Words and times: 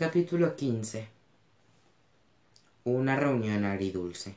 Capítulo 0.00 0.54
15 0.54 1.08
Una 2.84 3.16
reunión 3.16 3.64
agridulce 3.64 4.36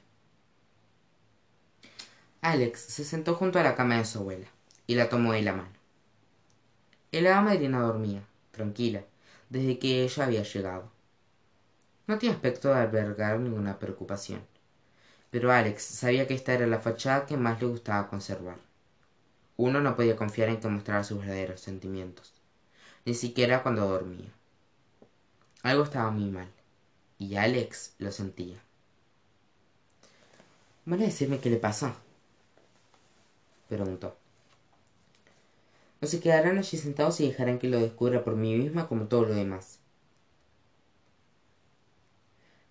Alex 2.42 2.80
se 2.80 3.03
sentó 3.03 3.35
junto 3.35 3.59
a 3.59 3.63
la 3.63 3.75
cama 3.75 3.97
de 3.97 4.05
su 4.05 4.17
abuela 4.17 4.47
y 4.87 4.95
la 4.95 5.08
tomó 5.08 5.33
de 5.33 5.43
la 5.43 5.53
mano. 5.53 5.69
El 7.11 7.27
hada 7.27 7.43
madrina 7.43 7.79
dormía, 7.79 8.23
tranquila, 8.50 9.04
desde 9.52 9.77
que 9.77 10.02
ella 10.04 10.25
había 10.25 10.41
llegado. 10.41 10.89
No 12.07 12.18
tenía 12.18 12.34
aspecto 12.34 12.70
de 12.70 12.80
albergar 12.80 13.39
ninguna 13.39 13.78
preocupación, 13.78 14.41
pero 15.30 15.52
Alex 15.52 15.84
sabía 15.84 16.25
que 16.25 16.34
esta 16.34 16.55
era 16.55 16.66
la 16.66 16.80
fachada 16.80 17.28
que 17.28 17.38
más 17.38 17.62
le 17.62 17.68
gustaba 17.68 18.09
conservar. 18.09 18.57
Uno 19.57 19.80
no 19.80 19.96
podía 19.96 20.16
confiar 20.16 20.50
en 20.50 20.59
que 20.59 20.70
mostrara 20.70 21.04
sus 21.04 21.20
verdaderos 21.20 21.62
sentimientos, 21.62 22.34
ni 23.05 23.14
siquiera 23.14 23.62
cuando 23.62 23.88
dormía. 23.88 24.34
Algo 25.64 25.83
estaba 25.83 26.10
muy 26.11 26.29
mal, 26.29 26.50
y 27.20 27.36
Alex 27.36 27.93
lo 28.00 28.11
sentía. 28.11 28.57
¿Van 30.86 31.02
a 31.02 31.06
decirme 31.06 31.39
qué 31.39 31.50
le 31.50 31.57
pasa? 31.57 31.96
preguntó. 33.70 34.16
No 36.02 36.08
se 36.08 36.20
quedarán 36.20 36.58
allí 36.58 36.78
sentados 36.78 37.20
y 37.20 37.28
dejarán 37.28 37.60
que 37.60 37.70
lo 37.70 37.80
descubra 37.80 38.24
por 38.24 38.36
mí 38.36 38.55
misma 38.58 38.88
como 38.88 39.05
todo 39.05 39.26
lo 39.26 39.36
demás. 39.36 39.78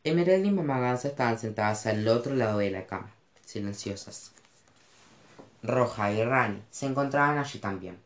Emerald 0.03 0.45
y 0.45 0.51
Mamá 0.51 0.81
Gansa 0.81 1.09
estaban 1.09 1.39
sentadas 1.39 1.87
al 1.87 2.09
otro 2.09 2.35
lado 2.35 2.59
de 2.59 2.71
la 2.71 2.87
cama, 2.87 3.13
silenciosas. 3.45 4.33
Roja 5.63 6.11
y 6.13 6.25
Rani 6.25 6.63
se 6.71 6.87
encontraban 6.87 7.39
allí 7.39 7.59
también. 7.61 7.99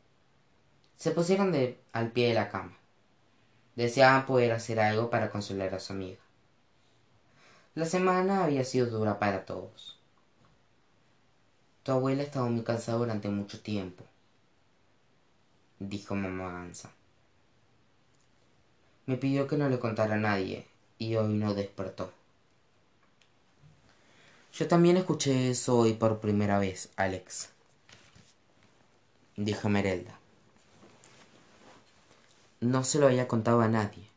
Se 0.97 1.13
pusieron 1.13 1.53
de, 1.53 1.79
al 1.93 2.11
pie 2.11 2.29
de 2.29 2.35
la 2.35 2.51
cama. 2.51 2.77
Deseaban 3.77 4.27
poder 4.27 4.53
hacer 4.53 4.79
algo 4.81 5.11
para 5.11 5.31
consolar 5.31 5.75
a 5.75 5.81
su 5.81 5.93
amiga. 5.93 6.19
La 7.75 7.87
semana 7.87 8.45
había 8.45 8.65
sido 8.65 8.87
dura 8.87 9.19
para 9.19 9.45
todos. 9.45 9.99
Tu 11.83 11.93
abuela 11.93 12.23
ha 12.23 12.27
estado 12.27 12.47
muy 12.47 12.63
cansada 12.63 12.99
durante 12.99 13.29
mucho 13.29 13.61
tiempo, 13.61 14.05
dijo 15.79 16.15
mamá 16.15 16.53
Gansa. 16.53 16.91
Me 19.07 19.17
pidió 19.17 19.47
que 19.47 19.59
no 19.59 19.69
le 19.69 19.79
contara 19.79 20.15
a 20.15 20.19
nadie 20.19 20.67
y 20.99 21.17
hoy 21.17 21.35
no 21.35 21.53
despertó. 21.53 22.13
Yo 24.55 24.69
también 24.69 24.97
escuché 24.97 25.51
eso 25.51 25.77
hoy 25.77 25.95
por 25.95 26.21
primera 26.21 26.59
vez, 26.59 26.91
Alex, 26.97 27.51
dijo 29.37 29.69
Merelda. 29.69 30.17
No 32.61 32.85
se 32.85 32.99
lo 32.99 33.07
había 33.07 33.29
contado 33.29 33.61
a 33.61 33.69
nadie. 33.69 34.09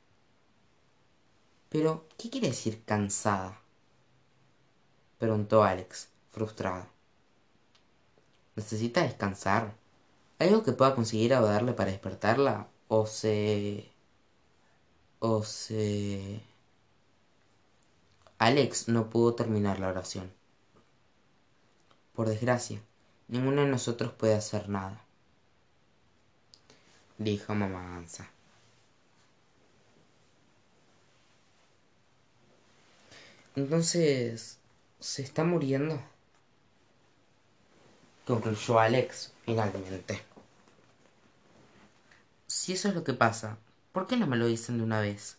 Pero, 1.70 2.06
¿qué 2.18 2.30
quiere 2.30 2.48
decir 2.48 2.84
cansada? 2.86 3.60
preguntó 5.18 5.64
Alex, 5.64 6.10
frustrado. 6.32 6.86
¿Necesita 8.56 9.04
descansar? 9.04 9.76
¿Algo 10.40 10.64
que 10.64 10.72
pueda 10.72 10.96
conseguir 10.96 11.32
darle 11.32 11.74
para 11.74 11.92
despertarla? 11.92 12.68
¿O 12.88 13.06
se... 13.06 13.90
o 15.20 15.44
se... 15.44 16.42
Alex 18.40 18.88
no 18.88 19.10
pudo 19.10 19.34
terminar 19.34 19.80
la 19.80 19.90
oración. 19.90 20.32
Por 22.14 22.30
desgracia, 22.30 22.82
ninguno 23.28 23.62
de 23.62 23.68
nosotros 23.68 24.12
puede 24.12 24.36
hacer 24.36 24.70
nada, 24.70 25.04
dijo 27.18 27.54
mamá 27.56 27.82
Gansa. 27.96 28.30
Entonces, 33.56 34.60
¿se 35.00 35.22
está 35.24 35.44
muriendo? 35.44 36.00
Concluyó 38.28 38.80
Alex 38.80 39.34
finalmente. 39.44 40.22
Si 42.46 42.74
eso 42.74 42.90
es 42.90 42.96
lo 42.96 43.04
que 43.06 43.14
pasa, 43.14 43.58
¿por 43.94 44.06
qué 44.08 44.18
no 44.18 44.28
me 44.28 44.36
lo 44.38 44.48
dicen 44.48 44.78
de 44.78 44.84
una 44.84 45.00
vez? 45.00 45.38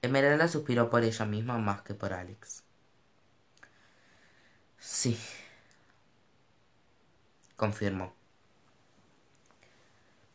Emeralda 0.00 0.48
suspiró 0.48 0.88
por 0.88 1.04
ella 1.04 1.26
misma 1.26 1.58
más 1.58 1.82
que 1.82 1.92
por 1.92 2.14
Alex. 2.14 2.62
Sí, 4.78 5.18
confirmó. 7.56 8.14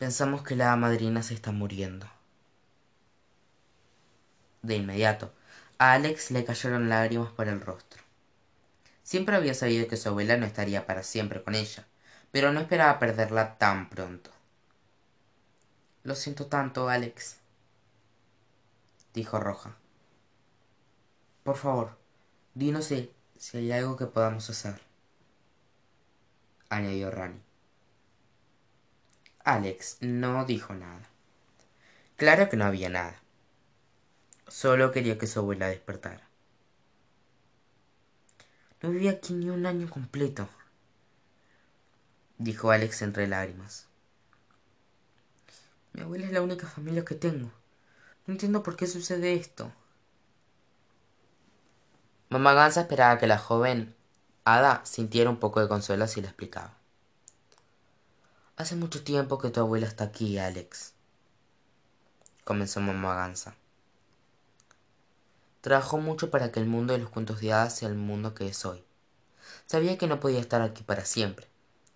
Pensamos 0.01 0.41
que 0.41 0.56
la 0.56 0.75
madrina 0.78 1.22
se 1.22 1.35
está 1.35 1.51
muriendo. 1.51 2.07
De 4.63 4.75
inmediato, 4.75 5.31
a 5.78 5.94
Alex 5.94 6.31
le 6.31 6.44
cayeron 6.44 6.89
lágrimas 6.89 7.31
por 7.34 7.47
el 7.47 7.62
rostro. 7.62 8.01
Siempre 9.03 9.35
había 9.35 9.53
sabido 9.53 9.88
que 9.88 9.97
su 9.97 10.09
abuela 10.09 10.38
no 10.38 10.47
estaría 10.47 10.88
para 10.88 11.03
siempre 11.03 11.44
con 11.44 11.53
ella, 11.53 11.85
pero 12.31 12.51
no 12.51 12.62
esperaba 12.62 12.97
perderla 12.97 13.59
tan 13.59 13.91
pronto. 13.91 14.31
Lo 16.01 16.16
siento 16.16 16.47
tanto, 16.47 16.89
Alex, 16.89 17.38
dijo 19.13 19.39
Roja. 19.39 19.75
Por 21.44 21.57
favor, 21.57 21.95
dinos 22.56 22.85
si, 22.85 23.12
si 23.38 23.57
hay 23.57 23.72
algo 23.72 23.97
que 23.97 24.07
podamos 24.07 24.50
hacer, 24.50 24.81
añadió 26.69 27.12
Rani. 27.12 27.50
Alex 29.53 29.97
no 30.01 30.45
dijo 30.45 30.73
nada. 30.73 31.01
Claro 32.16 32.50
que 32.50 32.57
no 32.57 32.66
había 32.66 32.89
nada. 32.89 33.22
Solo 34.47 34.91
quería 34.91 35.17
que 35.17 35.28
su 35.28 35.39
abuela 35.39 35.67
despertara. 35.67 36.28
No 38.81 38.89
viví 38.89 39.07
aquí 39.07 39.34
ni 39.34 39.50
un 39.50 39.66
año 39.66 39.89
completo, 39.89 40.50
dijo 42.38 42.72
Alex 42.72 43.01
entre 43.01 43.28
lágrimas. 43.28 43.88
Mi 45.94 46.01
abuela 46.01 46.25
es 46.25 46.31
la 46.31 46.41
única 46.41 46.68
familia 46.68 47.06
que 47.06 47.16
tengo. 47.16 47.51
No 48.25 48.33
entiendo 48.33 48.63
por 48.63 48.75
qué 48.75 48.88
sucede 48.88 49.33
esto. 49.33 49.72
Mamá 52.29 52.53
Gansa 52.53 52.81
esperaba 52.81 53.18
que 53.18 53.28
la 53.28 53.38
joven 53.38 53.94
Ada 54.45 54.81
sintiera 54.85 55.29
un 55.29 55.38
poco 55.38 55.59
de 55.59 55.68
consuelo 55.68 56.07
si 56.07 56.22
le 56.22 56.28
explicaba. 56.28 56.81
Hace 58.62 58.76
mucho 58.76 59.04
tiempo 59.04 59.40
que 59.40 59.50
tu 59.50 59.60
abuela 59.60 59.88
está 59.88 60.04
aquí, 60.04 60.38
Alex, 60.38 60.94
comenzó 62.44 62.80
Mamá 62.80 63.16
Gansa. 63.16 63.56
Trabajó 65.62 65.98
mucho 65.98 66.30
para 66.30 66.52
que 66.52 66.60
el 66.60 66.68
mundo 66.68 66.94
de 66.94 67.00
los 67.00 67.10
cuentos 67.10 67.42
de 67.42 67.54
hadas 67.54 67.76
sea 67.76 67.90
el 67.90 67.96
mundo 67.96 68.36
que 68.36 68.48
es 68.48 68.64
hoy. 68.64 68.84
Sabía 69.66 69.98
que 69.98 70.06
no 70.06 70.20
podía 70.20 70.40
estar 70.40 70.62
aquí 70.62 70.84
para 70.84 71.06
siempre, 71.06 71.48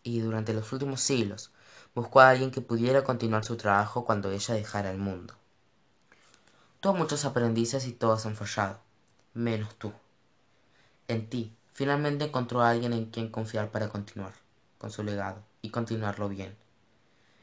y 0.02 0.22
durante 0.22 0.56
los 0.56 0.74
últimos 0.74 1.02
siglos 1.02 1.52
buscó 1.94 2.22
a 2.22 2.32
alguien 2.32 2.50
que 2.50 2.62
pudiera 2.62 3.04
continuar 3.04 3.46
su 3.46 3.58
trabajo 3.58 4.04
cuando 4.04 4.32
ella 4.32 4.56
dejara 4.56 4.90
el 4.90 4.98
mundo. 4.98 5.36
Tuvo 6.80 6.96
muchos 6.96 7.26
aprendices 7.26 7.86
y 7.86 7.92
todos 7.92 8.26
han 8.26 8.36
fallado, 8.36 8.80
menos 9.36 9.76
tú. 9.76 9.94
En 11.08 11.30
ti, 11.30 11.56
finalmente 11.74 12.26
encontró 12.26 12.64
a 12.64 12.72
alguien 12.72 12.94
en 12.94 13.12
quien 13.12 13.30
confiar 13.30 13.70
para 13.70 13.90
continuar 13.90 14.34
con 14.80 14.90
su 14.90 15.04
legado 15.04 15.44
y 15.66 15.72
continuarlo 15.72 16.30
bien. 16.30 16.56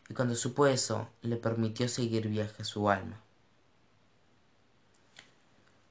Y 0.09 0.15
cuando 0.15 0.37
supo 0.37 0.69
eso, 0.69 1.09
le 1.23 1.37
permitió 1.37 1.89
seguir 1.89 2.29
viaje 2.29 2.63
su 2.63 2.89
alma. 2.89 3.21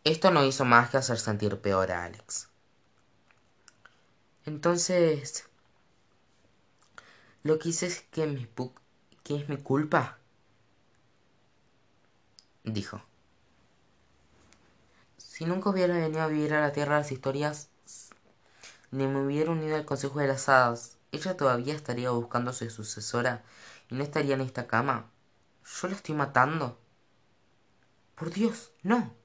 Esto 0.05 0.31
no 0.31 0.45
hizo 0.45 0.63
más 0.63 0.89
que 0.89 0.97
hacer 0.97 1.19
sentir 1.19 1.59
peor 1.59 1.91
a 1.91 2.05
Alex. 2.05 2.47
Entonces, 4.45 5.49
¿lo 7.43 7.59
que 7.59 7.69
hice 7.69 7.87
es 7.87 8.01
que, 8.03 8.25
mi 8.25 8.47
que 9.23 9.35
es 9.35 9.49
mi 9.49 9.57
culpa? 9.57 10.17
Dijo. 12.63 13.01
Si 15.17 15.45
nunca 15.45 15.69
hubiera 15.69 15.95
venido 15.95 16.21
a 16.21 16.27
vivir 16.27 16.53
a 16.53 16.61
la 16.61 16.71
Tierra 16.71 16.95
de 16.95 17.01
las 17.01 17.11
Historias, 17.11 17.69
ni 18.91 19.05
me 19.05 19.25
hubiera 19.25 19.51
unido 19.51 19.75
al 19.75 19.85
Consejo 19.85 20.19
de 20.19 20.27
las 20.27 20.47
Hadas, 20.47 20.97
ella 21.11 21.37
todavía 21.37 21.73
estaría 21.73 22.11
buscando 22.11 22.51
a 22.51 22.53
su 22.53 22.69
sucesora 22.69 23.43
y 23.89 23.95
no 23.95 24.03
estaría 24.03 24.35
en 24.35 24.41
esta 24.41 24.67
cama. 24.67 25.09
¿Yo 25.65 25.87
la 25.87 25.95
estoy 25.95 26.15
matando? 26.15 26.79
Por 28.15 28.31
Dios, 28.31 28.71
no 28.83 29.21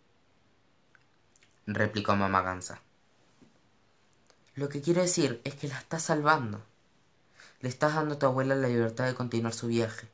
replicó 1.67 2.15
mamá 2.15 2.43
Gansa. 2.43 2.81
Lo 4.55 4.69
que 4.69 4.81
quiero 4.81 5.03
decir 5.03 5.41
es 5.45 5.55
que 5.55 5.69
la 5.69 5.79
estás 5.79 6.05
salvando. 6.05 6.63
Le 7.61 7.69
estás 7.69 7.95
dando 7.95 8.15
a 8.15 8.19
tu 8.19 8.27
abuela 8.27 8.55
la 8.55 8.69
libertad 8.69 9.07
de 9.07 9.15
continuar 9.15 9.53
su 9.53 9.67
viaje. 9.67 10.09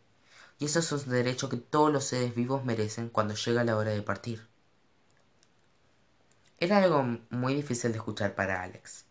Y 0.58 0.64
eso 0.64 0.80
es 0.80 0.92
un 0.92 1.08
derecho 1.08 1.48
que 1.48 1.56
todos 1.56 1.92
los 1.92 2.04
seres 2.04 2.34
vivos 2.34 2.64
merecen 2.64 3.08
cuando 3.08 3.34
llega 3.34 3.64
la 3.64 3.76
hora 3.76 3.90
de 3.90 4.02
partir. 4.02 4.46
Era 6.58 6.78
algo 6.78 7.18
muy 7.30 7.54
difícil 7.54 7.92
de 7.92 7.98
escuchar 7.98 8.34
para 8.34 8.62
Alex. 8.62 9.04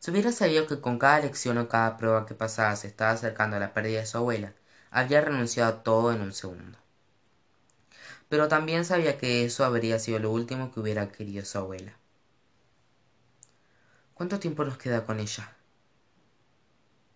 Si 0.00 0.10
hubiera 0.10 0.32
sabido 0.32 0.66
que 0.66 0.80
con 0.80 0.98
cada 0.98 1.20
lección 1.20 1.56
o 1.58 1.68
cada 1.68 1.96
prueba 1.96 2.26
que 2.26 2.34
pasaba 2.34 2.74
se 2.74 2.88
estaba 2.88 3.12
acercando 3.12 3.56
a 3.56 3.60
la 3.60 3.74
pérdida 3.74 4.00
de 4.00 4.06
su 4.06 4.18
abuela, 4.18 4.52
habría 4.90 5.20
renunciado 5.20 5.70
a 5.72 5.82
todo 5.84 6.12
en 6.12 6.20
un 6.20 6.32
segundo. 6.32 6.78
pero 8.30 8.48
también 8.48 8.84
sabía 8.86 9.18
que 9.18 9.44
eso 9.44 9.64
habría 9.64 9.98
sido 9.98 10.18
lo 10.18 10.30
último 10.30 10.70
que 10.72 10.80
hubiera 10.80 11.08
querido 11.10 11.44
su 11.44 11.58
abuela. 11.58 11.92
¿Cuánto 14.12 14.38
tiempo 14.38 14.64
nos 14.66 14.76
queda 14.76 15.06
con 15.06 15.18
ella? 15.18 15.56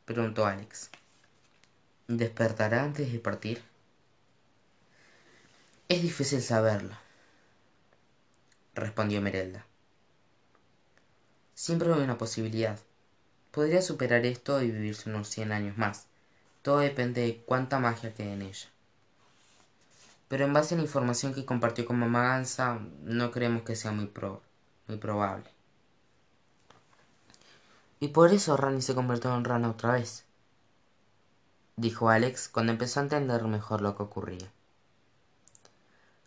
preguntó 0.05 0.47
Alex. 0.47 0.91
¿Despertará 2.07 2.85
antes 2.85 3.13
de 3.13 3.19
partir? 3.19 3.61
Es 5.89 6.03
difícil 6.03 6.43
saberlo, 6.43 6.97
respondió 8.75 9.21
Merelda. 9.23 9.65
Siempre 11.55 11.93
hay 11.93 12.01
una 12.01 12.19
posibilidad. 12.19 12.79
Podría 13.51 13.83
superar 13.83 14.25
esto 14.27 14.63
y 14.63 14.71
vivirse 14.71 15.11
unos 15.11 15.29
cien 15.29 15.53
años 15.53 15.77
más. 15.77 16.07
Todo 16.63 16.79
depende 16.79 17.23
de 17.23 17.43
cuánta 17.45 17.79
magia 17.79 18.15
quede 18.15 18.33
en 18.33 18.43
ella. 18.43 18.69
Pero 20.29 20.45
en 20.45 20.53
base 20.53 20.75
a 20.75 20.79
la 20.79 20.85
información 20.85 21.35
que 21.35 21.45
compartió 21.45 21.85
con 21.85 21.99
mamá 21.99 22.23
Gansa, 22.23 22.81
no 23.03 23.31
creemos 23.31 23.63
que 23.63 23.77
sea 23.77 23.93
muy, 23.93 24.11
muy 24.89 24.97
probable. 24.97 25.51
Y 28.01 28.09
por 28.09 28.33
eso 28.33 28.57
Rani 28.57 28.83
se 28.83 28.95
convirtió 28.95 29.35
en 29.37 29.45
rana 29.45 29.71
otra 29.71 29.93
vez 29.93 30.25
dijo 31.77 32.11
Alex 32.11 32.49
cuando 32.49 32.73
empezó 32.73 33.01
a 33.01 33.05
entender 33.05 33.43
mejor 33.45 33.81
lo 33.81 33.97
que 33.97 34.03
ocurría. 34.03 34.51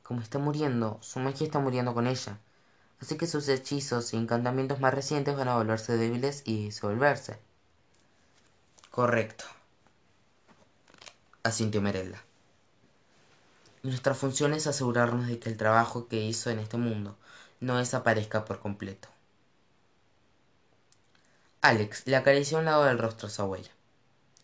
Como 0.04 0.22
está 0.22 0.38
muriendo, 0.38 1.00
su 1.02 1.20
magia 1.20 1.46
está 1.46 1.60
muriendo 1.60 1.94
con 1.94 2.08
ella, 2.08 2.38
así 3.02 3.18
que 3.18 3.28
sus 3.28 3.48
hechizos 3.48 4.14
y 4.14 4.18
encantamientos 4.18 4.80
más 4.80 4.94
recientes 4.94 5.36
van 5.36 5.48
a 5.48 5.56
volverse 5.56 5.98
débiles 5.98 6.42
y 6.46 6.66
disolverse. 6.66 7.40
Correcto, 8.92 9.46
asintió 11.44 11.82
Merelda. 11.82 12.24
Nuestra 13.84 14.16
función 14.16 14.54
es 14.54 14.66
asegurarnos 14.66 15.28
de 15.28 15.38
que 15.38 15.50
el 15.50 15.58
trabajo 15.58 16.08
que 16.08 16.22
hizo 16.22 16.50
en 16.50 16.58
este 16.58 16.78
mundo 16.78 17.18
no 17.60 17.78
desaparezca 17.78 18.44
por 18.44 18.60
completo. 18.60 19.10
Alex 21.62 22.08
le 22.08 22.16
acarició 22.16 22.58
un 22.58 22.66
lado 22.66 22.86
del 22.86 22.98
rostro 22.98 23.28
a 23.28 23.32
su 23.32 23.42
abuela. 23.44 23.70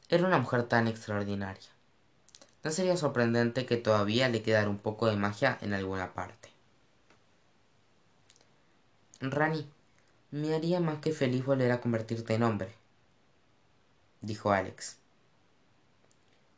Era 0.09 0.27
una 0.27 0.38
mujer 0.38 0.63
tan 0.63 0.88
extraordinaria. 0.88 1.69
No 2.63 2.69
sería 2.69 2.97
sorprendente 2.97 3.65
que 3.65 3.77
todavía 3.77 4.30
le 4.30 4.44
quedara 4.44 4.69
un 4.69 4.77
poco 4.77 5.07
de 5.07 5.15
magia 5.15 5.57
en 5.62 5.74
alguna 5.74 6.13
parte. 6.13 6.50
Rani, 9.21 9.69
me 10.31 10.56
haría 10.56 10.79
más 10.79 11.00
que 11.00 11.12
feliz 11.12 11.45
volver 11.45 11.71
a 11.71 11.79
convertirte 11.79 12.33
en 12.33 12.41
hombre, 12.41 12.73
dijo 14.21 14.51
Alex. 14.51 14.97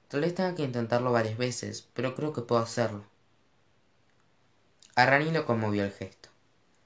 Tal 0.07 0.21
vez 0.21 0.33
tenga 0.33 0.56
que 0.56 0.63
intentarlo 0.63 1.12
varias 1.12 1.38
veces, 1.38 1.89
pero 1.94 2.15
creo 2.15 2.31
que 2.31 2.42
puedo 2.42 2.62
hacerlo. 2.62 3.04
A 4.95 5.06
Rani 5.06 5.31
lo 5.31 5.45
conmovió 5.45 5.83
el 5.83 5.92
gesto, 5.92 6.30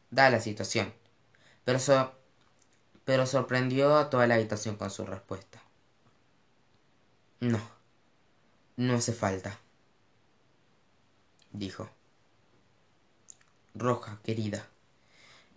da 0.09 0.31
la 0.31 0.39
situación, 0.39 0.91
pero 1.63 3.25
sorprendió 3.27 3.97
a 3.97 4.09
toda 4.09 4.25
la 4.25 4.35
habitación 4.35 4.77
con 4.77 4.89
su 4.89 5.05
respuesta. 5.05 5.61
No, 7.39 7.61
no 8.77 8.95
hace 8.95 9.13
falta, 9.13 9.59
dijo. 11.51 11.87
Roja, 13.75 14.17
querida, 14.23 14.65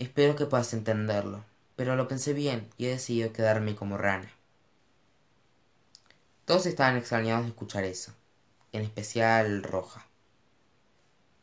espero 0.01 0.35
que 0.35 0.47
puedas 0.47 0.73
entenderlo, 0.73 1.45
pero 1.77 1.95
lo 1.95 2.09
pensé 2.09 2.33
bien 2.33 2.69
y 2.77 2.87
he 2.87 2.91
decidido 2.91 3.33
quedarme 3.33 3.77
como 3.77 3.97
rana. 3.97 4.31
Todos 6.45 6.67
estaban 6.67 6.97
extrañados 6.97 7.45
de 7.45 7.51
escuchar 7.51 7.85
eso, 7.85 8.13
en 8.73 8.83
especial 8.83 9.63
Roja. 9.63 10.07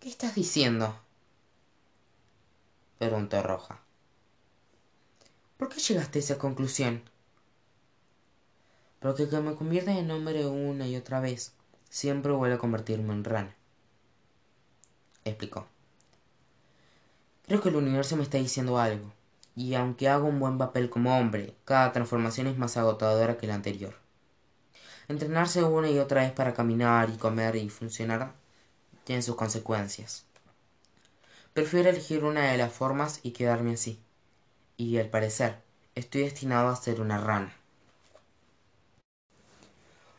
¿Qué 0.01 0.09
estás 0.09 0.35
diciendo? 0.35 0.99
preguntó 2.97 3.41
Roja. 3.41 3.79
¿Por 5.55 5.69
qué 5.69 5.79
llegaste 5.79 6.19
a 6.19 6.21
esa 6.21 6.37
conclusión? 6.37 7.03
porque 8.99 9.29
que 9.29 9.39
me 9.39 9.55
convierte 9.55 9.91
en 9.91 10.11
hombre 10.11 10.45
una 10.47 10.87
y 10.87 10.95
otra 10.95 11.19
vez, 11.19 11.53
siempre 11.89 12.31
vuelve 12.31 12.55
a 12.55 12.59
convertirme 12.59 13.13
en 13.13 13.23
rana. 13.23 13.55
Explicó. 15.23 15.67
Creo 17.47 17.61
que 17.61 17.69
el 17.69 17.77
universo 17.77 18.17
me 18.17 18.23
está 18.23 18.37
diciendo 18.37 18.77
algo, 18.77 19.13
y 19.55 19.75
aunque 19.75 20.09
hago 20.09 20.27
un 20.27 20.37
buen 20.37 20.57
papel 20.57 20.89
como 20.89 21.17
hombre, 21.17 21.55
cada 21.63 21.93
transformación 21.93 22.47
es 22.47 22.57
más 22.57 22.75
agotadora 22.75 23.37
que 23.37 23.47
la 23.47 23.55
anterior. 23.55 23.95
Entrenarse 25.07 25.63
una 25.63 25.89
y 25.89 25.97
otra 25.97 26.23
vez 26.23 26.33
para 26.33 26.53
caminar 26.53 27.09
y 27.09 27.15
comer 27.15 27.55
y 27.55 27.69
funcionar 27.69 28.33
tiene 29.05 29.21
sus 29.21 29.37
consecuencias. 29.37 30.25
Prefiero 31.53 31.89
elegir 31.89 32.25
una 32.25 32.51
de 32.51 32.57
las 32.57 32.73
formas 32.73 33.21
y 33.23 33.31
quedarme 33.31 33.75
así. 33.75 34.01
Y 34.75 34.97
al 34.97 35.07
parecer, 35.07 35.61
estoy 35.95 36.23
destinado 36.23 36.67
a 36.67 36.75
ser 36.75 36.99
una 36.99 37.17
rana. 37.17 37.55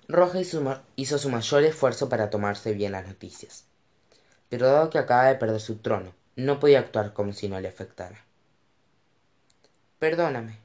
Roja 0.08 0.40
hizo 0.40 1.18
su 1.18 1.28
mayor 1.28 1.62
esfuerzo 1.64 2.08
para 2.08 2.30
tomarse 2.30 2.72
bien 2.72 2.92
las 2.92 3.06
noticias. 3.06 3.66
Pero 4.48 4.66
dado 4.66 4.88
que 4.88 4.96
acaba 4.96 5.26
de 5.26 5.34
perder 5.34 5.60
su 5.60 5.76
trono, 5.76 6.14
no 6.44 6.60
podía 6.60 6.78
actuar 6.78 7.12
como 7.14 7.32
si 7.32 7.48
no 7.48 7.58
le 7.58 7.66
afectara. 7.66 8.24
Perdóname, 9.98 10.56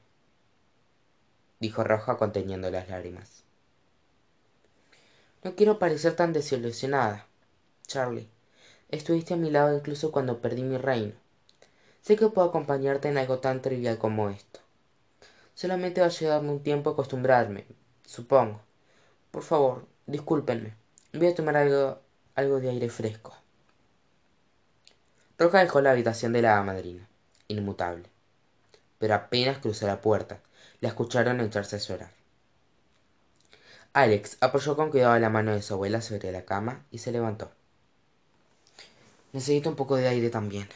dijo 1.58 1.82
Roja 1.82 2.16
conteniendo 2.16 2.70
las 2.70 2.88
lágrimas. 2.88 3.42
No 5.42 5.56
quiero 5.56 5.80
parecer 5.80 6.14
tan 6.14 6.32
desilusionada, 6.32 7.26
Charlie. 7.88 8.28
Estuviste 8.88 9.34
a 9.34 9.36
mi 9.36 9.50
lado 9.50 9.76
incluso 9.76 10.12
cuando 10.12 10.40
perdí 10.40 10.62
mi 10.62 10.76
reino. 10.76 11.14
Sé 12.02 12.14
que 12.14 12.28
puedo 12.28 12.46
acompañarte 12.48 13.08
en 13.08 13.18
algo 13.18 13.40
tan 13.40 13.60
trivial 13.60 13.98
como 13.98 14.30
esto. 14.30 14.60
Solamente 15.56 16.00
va 16.00 16.06
a 16.06 16.10
llevarme 16.10 16.52
un 16.52 16.62
tiempo 16.62 16.90
acostumbrarme, 16.90 17.66
supongo. 18.06 18.60
Por 19.32 19.42
favor, 19.42 19.86
discúlpenme. 20.06 20.74
Voy 21.12 21.26
a 21.26 21.34
tomar 21.34 21.56
algo, 21.56 21.98
algo 22.36 22.60
de 22.60 22.70
aire 22.70 22.88
fresco. 22.88 23.34
Roja 25.38 25.60
dejó 25.60 25.80
la 25.80 25.90
habitación 25.90 26.32
de 26.32 26.42
la 26.42 26.62
madrina, 26.62 27.08
inmutable. 27.48 28.08
Pero 28.98 29.14
apenas 29.14 29.58
cruzó 29.58 29.86
la 29.86 30.00
puerta, 30.00 30.40
la 30.80 30.88
escucharon 30.88 31.40
echarse 31.40 31.76
a 31.76 31.78
llorar. 31.80 32.10
Alex 33.92 34.38
apoyó 34.40 34.76
con 34.76 34.90
cuidado 34.90 35.18
la 35.18 35.30
mano 35.30 35.52
de 35.52 35.62
su 35.62 35.74
abuela 35.74 36.00
sobre 36.00 36.32
la 36.32 36.44
cama 36.44 36.84
y 36.90 36.98
se 36.98 37.12
levantó. 37.12 37.50
Necesito 39.32 39.68
un 39.68 39.76
poco 39.76 39.96
de 39.96 40.08
aire 40.08 40.30
también, 40.30 40.68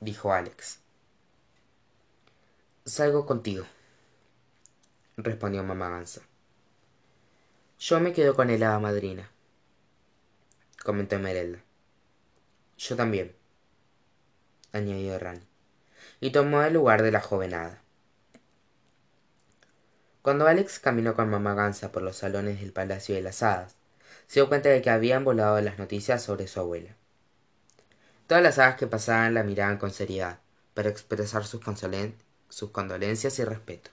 dijo 0.00 0.32
Alex. 0.32 0.78
Salgo 2.84 3.26
contigo 3.26 3.66
respondió 5.18 5.62
mamá 5.64 5.88
Gansa. 5.88 6.22
Yo 7.80 8.00
me 8.00 8.12
quedo 8.12 8.34
con 8.34 8.50
el 8.50 8.62
hada 8.62 8.78
madrina, 8.78 9.30
comentó 10.82 11.18
Merelda. 11.18 11.62
Yo 12.78 12.94
también, 12.94 13.34
añadió 14.72 15.18
Rani, 15.18 15.42
y 16.20 16.30
tomó 16.30 16.62
el 16.62 16.74
lugar 16.74 17.02
de 17.02 17.10
la 17.10 17.20
joven 17.20 17.52
hada. 17.52 17.82
Cuando 20.22 20.46
Alex 20.46 20.78
caminó 20.78 21.16
con 21.16 21.28
mamá 21.28 21.54
Gansa 21.54 21.90
por 21.90 22.02
los 22.02 22.16
salones 22.16 22.60
del 22.60 22.72
Palacio 22.72 23.16
de 23.16 23.22
las 23.22 23.42
Hadas, 23.42 23.74
se 24.28 24.34
dio 24.34 24.48
cuenta 24.48 24.68
de 24.68 24.80
que 24.80 24.90
habían 24.90 25.24
volado 25.24 25.60
las 25.60 25.78
noticias 25.78 26.22
sobre 26.22 26.46
su 26.46 26.60
abuela. 26.60 26.94
Todas 28.28 28.44
las 28.44 28.58
hadas 28.58 28.76
que 28.76 28.86
pasaban 28.86 29.34
la 29.34 29.42
miraban 29.42 29.78
con 29.78 29.90
seriedad, 29.90 30.38
para 30.74 30.88
expresar 30.88 31.44
sus, 31.46 31.60
sus 32.48 32.70
condolencias 32.70 33.38
y 33.40 33.44
respeto. 33.44 33.90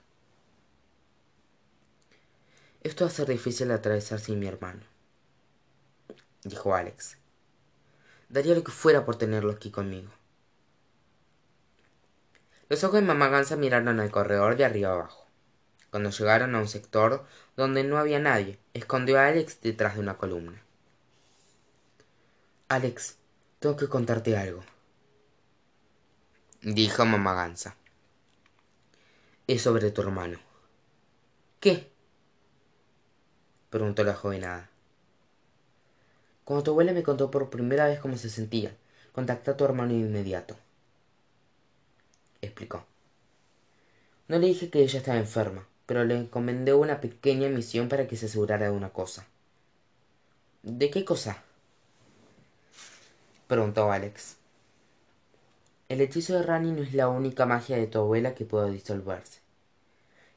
Esto 2.84 3.06
va 3.06 3.10
a 3.10 3.14
ser 3.14 3.30
difícil 3.30 3.72
atravesar 3.72 4.20
sin 4.20 4.40
mi 4.40 4.46
hermano, 4.46 4.82
dijo 6.44 6.76
Alex. 6.76 7.18
Daría 8.30 8.56
lo 8.56 8.64
que 8.64 8.72
fuera 8.72 9.06
por 9.06 9.18
tenerlo 9.18 9.52
aquí 9.52 9.72
conmigo. 9.72 10.10
Los 12.68 12.84
ojos 12.84 13.00
de 13.00 13.06
mamá 13.06 13.28
Gansa 13.30 13.56
miraron 13.56 14.00
al 14.00 14.12
corredor 14.12 14.58
de 14.58 14.66
arriba 14.66 14.92
abajo. 14.92 15.26
Cuando 15.92 16.10
llegaron 16.10 16.56
a 16.56 16.60
un 16.60 16.68
sector 16.68 17.26
donde 17.56 17.84
no 17.84 17.98
había 17.98 18.20
nadie, 18.20 18.60
escondió 18.74 19.20
a 19.20 19.28
Alex 19.28 19.62
detrás 19.62 19.96
de 19.96 20.02
una 20.02 20.18
columna. 20.18 20.62
Alex, 22.68 23.18
tengo 23.60 23.78
que 23.78 23.88
contarte 23.88 24.36
algo, 24.36 24.64
dijo 26.62 27.06
mamá 27.06 27.36
Gansa. 27.36 27.76
Es 29.48 29.62
sobre 29.62 29.92
tu 29.92 30.02
hermano. 30.02 30.40
¿Qué? 31.60 31.92
preguntó 33.70 34.04
la 34.04 34.16
jovenada. 34.16 34.70
Cuando 36.46 36.64
tu 36.64 36.72
abuela 36.72 36.94
me 36.94 37.04
contó 37.04 37.30
por 37.30 37.50
primera 37.50 37.88
vez 37.88 38.00
cómo 38.00 38.16
se 38.16 38.30
sentía, 38.30 38.74
contacté 39.12 39.52
a 39.52 39.58
tu 39.58 39.66
hermano 39.66 39.92
de 39.92 40.00
inmediato. 40.00 40.56
Explicó. 42.42 42.86
No 44.30 44.40
le 44.40 44.48
dije 44.48 44.70
que 44.70 44.82
ella 44.82 45.00
estaba 45.00 45.18
enferma, 45.18 45.68
pero 45.86 46.06
le 46.06 46.16
encomendé 46.16 46.74
una 46.74 47.02
pequeña 47.02 47.50
misión 47.50 47.90
para 47.90 48.08
que 48.08 48.16
se 48.16 48.28
asegurara 48.28 48.68
de 48.68 48.72
una 48.72 48.90
cosa. 48.90 49.28
¿De 50.64 50.90
qué 50.90 51.04
cosa? 51.04 51.44
preguntó 53.48 53.92
alex 53.92 54.38
el 55.88 56.02
hechizo 56.02 56.34
de 56.34 56.42
rani 56.42 56.72
no 56.72 56.82
es 56.82 56.96
la 56.96 57.08
única 57.10 57.46
magia 57.46 57.78
de 57.78 57.86
tu 57.86 58.00
abuela 58.00 58.34
que 58.34 58.44
puede 58.44 58.72
disolverse 58.72 59.42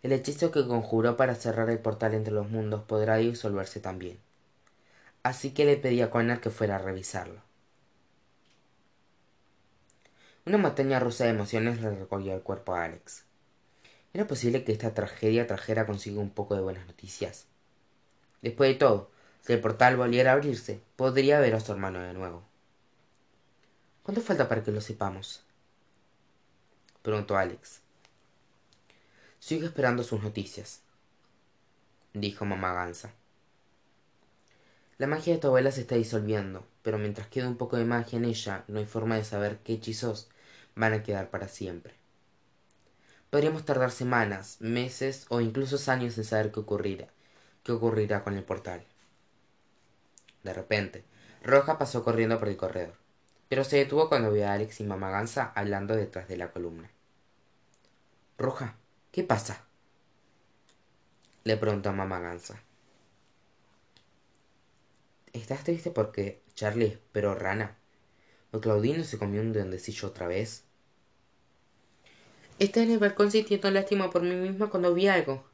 el 0.02 0.12
hechizo 0.12 0.50
que 0.50 0.66
conjuró 0.66 1.16
para 1.16 1.34
cerrar 1.34 1.70
el 1.70 1.78
portal 1.78 2.12
entre 2.12 2.34
los 2.34 2.50
mundos 2.50 2.82
podrá 2.82 3.16
disolverse 3.16 3.80
también 3.80 4.18
así 5.22 5.52
que 5.52 5.64
le 5.64 5.76
pedí 5.76 6.00
a 6.00 6.10
connor 6.10 6.40
que 6.40 6.50
fuera 6.50 6.76
a 6.76 6.78
revisarlo. 6.78 7.42
Una 10.46 10.58
montaña 10.58 10.98
rusa 10.98 11.24
de 11.24 11.30
emociones 11.30 11.80
le 11.80 11.90
recorrió 11.90 12.34
el 12.34 12.42
cuerpo 12.42 12.74
a 12.74 12.84
alex. 12.84 13.24
Era 14.14 14.26
posible 14.26 14.64
que 14.64 14.72
esta 14.72 14.94
tragedia 14.94 15.46
trajera 15.46 15.86
consigo 15.86 16.20
un 16.20 16.30
poco 16.30 16.54
de 16.54 16.62
buenas 16.62 16.86
noticias. 16.86 17.46
Después 18.40 18.70
de 18.70 18.76
todo 18.76 19.10
si 19.42 19.52
el 19.52 19.60
portal 19.60 19.96
volviera 19.96 20.32
a 20.32 20.34
abrirse 20.34 20.80
podría 20.96 21.40
ver 21.40 21.54
a 21.54 21.60
su 21.60 21.72
hermano 21.72 22.00
de 22.00 22.14
nuevo. 22.14 22.42
Cuánto 24.02 24.20
falta 24.22 24.48
para 24.48 24.62
que 24.62 24.72
lo 24.72 24.80
sepamos 24.80 25.42
preguntó 27.02 27.36
alex. 27.36 27.80
Sigo 29.38 29.64
esperando 29.66 30.02
sus 30.02 30.22
noticias 30.22 30.82
dijo 32.12 32.44
mamá 32.44 32.72
gansa 32.72 33.12
la 34.98 35.06
magia 35.06 35.34
de 35.34 35.40
tu 35.40 35.46
abuela 35.46 35.70
se 35.70 35.82
está 35.82 35.94
disolviendo 35.94 36.66
pero 36.82 36.98
mientras 36.98 37.28
quede 37.28 37.46
un 37.46 37.56
poco 37.56 37.76
de 37.76 37.84
magia 37.84 38.18
en 38.18 38.24
ella 38.24 38.64
no 38.66 38.78
hay 38.78 38.86
forma 38.86 39.16
de 39.16 39.24
saber 39.24 39.58
qué 39.58 39.74
hechizos 39.74 40.28
van 40.74 40.92
a 40.92 41.02
quedar 41.02 41.30
para 41.30 41.48
siempre. 41.48 41.94
Podríamos 43.30 43.64
tardar 43.64 43.90
semanas 43.90 44.56
meses 44.60 45.26
o 45.28 45.40
incluso 45.40 45.78
años 45.90 46.16
en 46.18 46.24
saber 46.24 46.50
qué 46.50 46.60
ocurrirá 46.60 47.08
qué 47.62 47.72
ocurrirá 47.72 48.24
con 48.24 48.36
el 48.36 48.42
portal. 48.42 48.84
De 50.42 50.52
repente 50.52 51.04
roja 51.44 51.78
pasó 51.78 52.02
corriendo 52.02 52.38
por 52.38 52.48
el 52.48 52.56
corredor 52.56 52.94
pero 53.48 53.64
se 53.64 53.76
detuvo 53.76 54.08
cuando 54.08 54.32
vio 54.32 54.48
a 54.48 54.54
alex 54.54 54.80
y 54.80 54.84
mamá 54.84 55.10
gansa 55.10 55.52
hablando 55.54 55.94
detrás 55.94 56.26
de 56.26 56.36
la 56.36 56.50
columna. 56.50 56.90
Roja 58.36 58.74
qué 59.12 59.22
pasa 59.22 59.64
le 61.44 61.56
preguntó 61.56 61.92
mamá 61.92 62.18
gansa 62.18 62.62
estás 65.32 65.64
triste 65.64 65.90
porque 65.90 66.42
charlie 66.54 66.86
esperó 66.86 67.34
rana 67.34 67.76
o 68.50 68.60
claudino 68.60 69.04
se 69.04 69.18
comió 69.18 69.40
un 69.40 69.52
duendecillo 69.52 70.08
otra 70.08 70.26
vez 70.26 70.64
Está 72.58 72.82
en 72.82 72.90
el 72.90 72.98
balcón 72.98 73.30
sintiendo 73.30 73.70
lástima 73.70 74.10
por 74.10 74.22
mí 74.22 74.34
misma 74.34 74.68
cuando 74.68 74.92
vi 74.92 75.06
algo. 75.06 75.44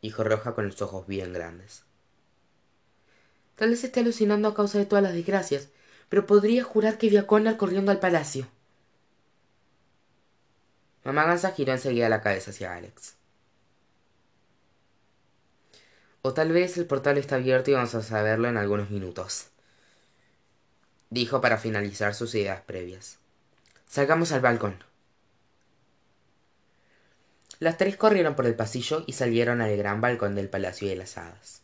Dijo 0.00 0.24
roja 0.24 0.52
con 0.56 0.66
los 0.66 0.82
ojos 0.82 1.06
bien 1.06 1.32
grandes. 1.32 1.84
Tal 3.54 3.70
vez 3.70 3.84
esté 3.84 4.00
alucinando 4.00 4.48
a 4.48 4.54
causa 4.54 4.78
de 4.78 4.86
todas 4.86 5.04
las 5.04 5.12
desgracias 5.12 5.68
pero 6.12 6.26
podría 6.26 6.62
jurar 6.62 6.98
que 6.98 7.08
vi 7.08 7.16
a 7.16 7.26
connor 7.26 7.56
corriendo 7.56 7.90
al 7.90 7.98
palacio. 7.98 8.46
Mamá 11.04 11.24
gansa 11.24 11.52
giró 11.52 11.72
enseguida 11.72 12.10
la 12.10 12.20
cabeza 12.20 12.50
hacia 12.50 12.74
alex 12.74 13.21
o 16.22 16.32
tal 16.32 16.52
vez 16.52 16.78
el 16.78 16.86
portal 16.86 17.18
está 17.18 17.36
abierto 17.36 17.70
y 17.70 17.74
vamos 17.74 17.94
a 17.96 18.02
saberlo 18.02 18.48
en 18.48 18.56
algunos 18.56 18.90
minutos. 18.90 19.48
Dijo 21.10 21.40
para 21.40 21.58
finalizar 21.58 22.14
sus 22.14 22.34
ideas 22.34 22.62
previas. 22.62 23.18
Salgamos 23.88 24.32
al 24.32 24.40
balcón. 24.40 24.82
Las 27.58 27.76
tres 27.76 27.96
corrieron 27.96 28.34
por 28.34 28.46
el 28.46 28.54
pasillo 28.54 29.04
y 29.06 29.12
salieron 29.12 29.60
al 29.60 29.76
gran 29.76 30.00
balcón 30.00 30.34
del 30.34 30.48
palacio 30.48 30.88
de 30.88 30.96
las 30.96 31.18
hadas. 31.18 31.62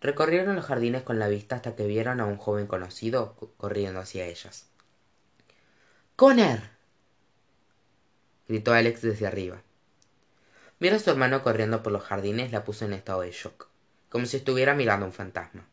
Recorrieron 0.00 0.54
los 0.54 0.64
jardines 0.64 1.02
con 1.02 1.18
la 1.18 1.28
vista 1.28 1.56
hasta 1.56 1.74
que 1.74 1.86
vieron 1.86 2.20
a 2.20 2.26
un 2.26 2.36
joven 2.36 2.66
conocido 2.66 3.34
corriendo 3.56 4.00
hacia 4.00 4.26
ellas. 4.26 4.66
Conner 6.16 6.70
gritó 8.46 8.74
alex 8.74 9.02
desde 9.02 9.26
arriba 9.26 9.62
Mira 10.82 10.96
a 10.96 10.98
su 10.98 11.10
hermano 11.10 11.44
corriendo 11.44 11.80
por 11.80 11.92
los 11.92 12.02
jardines 12.02 12.50
la 12.50 12.64
puso 12.64 12.84
en 12.84 12.92
estado 12.92 13.20
de 13.20 13.30
shock 13.30 13.68
como 14.08 14.26
si 14.26 14.38
estuviera 14.38 14.74
mirando 14.74 15.06
a 15.06 15.10
un 15.10 15.14
fantasma. 15.14 15.64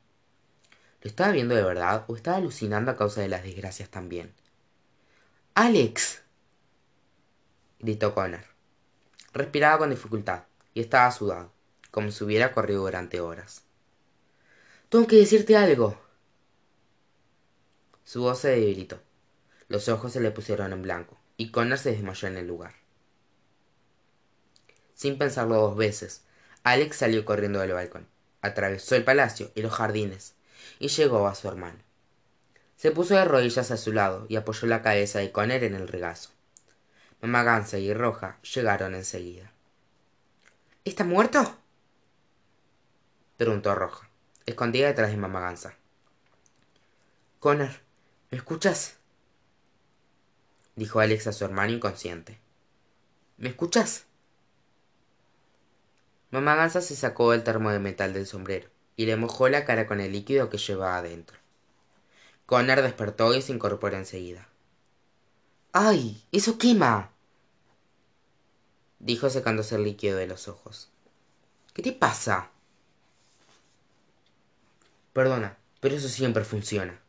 Lo 1.02 1.10
estaba 1.10 1.32
viendo 1.32 1.56
de 1.56 1.64
verdad 1.64 2.06
o 2.06 2.16
estaba 2.16 2.38
alucinando 2.38 2.92
a 2.92 2.96
causa 2.96 3.20
de 3.20 3.28
las 3.28 3.42
desgracias 3.42 3.90
también 3.90 4.32
alex 5.56 6.22
gritó 7.80 8.14
connor. 8.14 8.44
Respiraba 9.34 9.80
con 9.80 9.90
dificultad 9.90 10.44
y 10.76 10.82
estaba 10.82 11.12
sudado 11.12 11.52
como 11.90 12.12
si 12.12 12.24
hubiera 12.24 12.52
corrido 12.52 12.84
durante 12.84 13.20
horas. 13.20 13.64
Tengo 14.90 15.08
que 15.08 15.16
decirte 15.16 15.58
algo. 15.58 16.00
Su 18.04 18.22
voz 18.22 18.38
se 18.38 18.50
debilitó. 18.50 19.02
Los 19.70 19.90
ojos 19.90 20.14
se 20.14 20.20
le 20.20 20.30
pusieron 20.30 20.72
en 20.72 20.84
blanco 20.84 21.18
y 21.36 21.50
connor 21.50 21.80
se 21.80 21.94
desmayó 21.94 22.28
en 22.28 22.38
el 22.38 22.46
lugar 22.46 22.79
sin 25.00 25.18
pensarlo 25.18 25.56
dos 25.56 25.78
veces. 25.78 26.24
Alex 26.64 26.98
salió 26.98 27.24
corriendo 27.24 27.62
del 27.62 27.72
balcón 27.72 28.06
atravesó 28.42 28.96
el 28.96 29.06
palacio 29.06 29.50
y 29.56 29.62
los 29.62 29.74
jardines 29.74 30.36
y 30.78 30.90
llegó 30.90 31.26
a 31.28 31.36
su 31.36 31.48
hermano. 31.48 31.80
Se 32.76 32.92
puso 32.92 33.16
de 33.16 33.24
rodillas 33.24 33.72
a 33.72 33.78
su 33.78 33.94
lado 33.94 34.26
y 34.28 34.36
apoyó 34.36 34.68
la 34.68 34.82
cabeza 34.82 35.20
de 35.20 35.32
connor 35.32 35.64
en 35.64 35.76
el 35.76 35.88
regazo. 35.88 36.32
Mamá 37.22 37.44
gansa 37.44 37.78
y 37.78 37.94
roja 37.94 38.40
llegaron 38.42 38.94
enseguida. 38.94 39.54
Está 40.84 41.06
muerto 41.06 41.58
preguntó 43.38 43.74
roja 43.74 44.10
escondida 44.46 44.88
detrás 44.88 45.12
de 45.12 45.18
mamá 45.18 45.40
gansa 45.40 45.76
connor 47.40 47.72
me 48.32 48.38
escuchas 48.38 48.98
dijo 50.76 51.00
alex 51.00 51.28
a 51.28 51.32
su 51.32 51.46
hermano 51.46 51.72
inconsciente. 51.72 52.38
Me 53.38 53.48
escuchas 53.48 54.09
mamá 56.32 56.56
gansa 56.56 56.82
se 56.82 56.96
sacó 56.96 57.34
el 57.34 57.44
termo 57.44 57.72
de 57.72 57.80
metal 57.80 58.14
del 58.14 58.28
sombrero 58.28 58.70
y 58.96 59.06
le 59.06 59.16
mojó 59.16 59.50
la 59.50 59.66
cara 59.66 59.88
con 59.88 60.00
el 60.02 60.12
líquido 60.12 60.50
que 60.50 60.58
llevaba 60.58 61.02
dentro 61.02 61.38
connor 62.46 62.82
despertó 62.82 63.36
y 63.36 63.44
se 63.44 63.52
incorporó 63.54 63.96
enseguida. 63.96 64.48
Ay 65.72 66.24
eso 66.32 66.58
quema 66.58 67.12
dijo 69.00 69.30
secándose 69.30 69.76
el 69.76 69.84
líquido 69.84 70.18
de 70.18 70.28
los 70.28 70.48
ojos. 70.48 70.90
Qué 71.74 71.82
te 71.82 71.94
pasa 71.94 72.50
perdona 75.14 75.58
pero 75.80 75.96
eso 75.96 76.10
siempre 76.10 76.44
funciona 76.44 77.00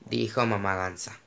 dijo 0.00 0.44
mamá 0.46 0.74
gansa 0.76 1.18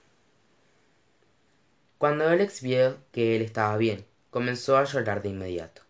cuando 1.98 2.28
alex 2.28 2.62
vio 2.62 2.98
que 3.12 3.36
él 3.36 3.42
estaba 3.42 3.76
bien 3.78 4.06
comenzó 4.30 4.78
a 4.78 4.84
llorar 4.84 5.22
de 5.22 5.30
inmediato. 5.30 5.82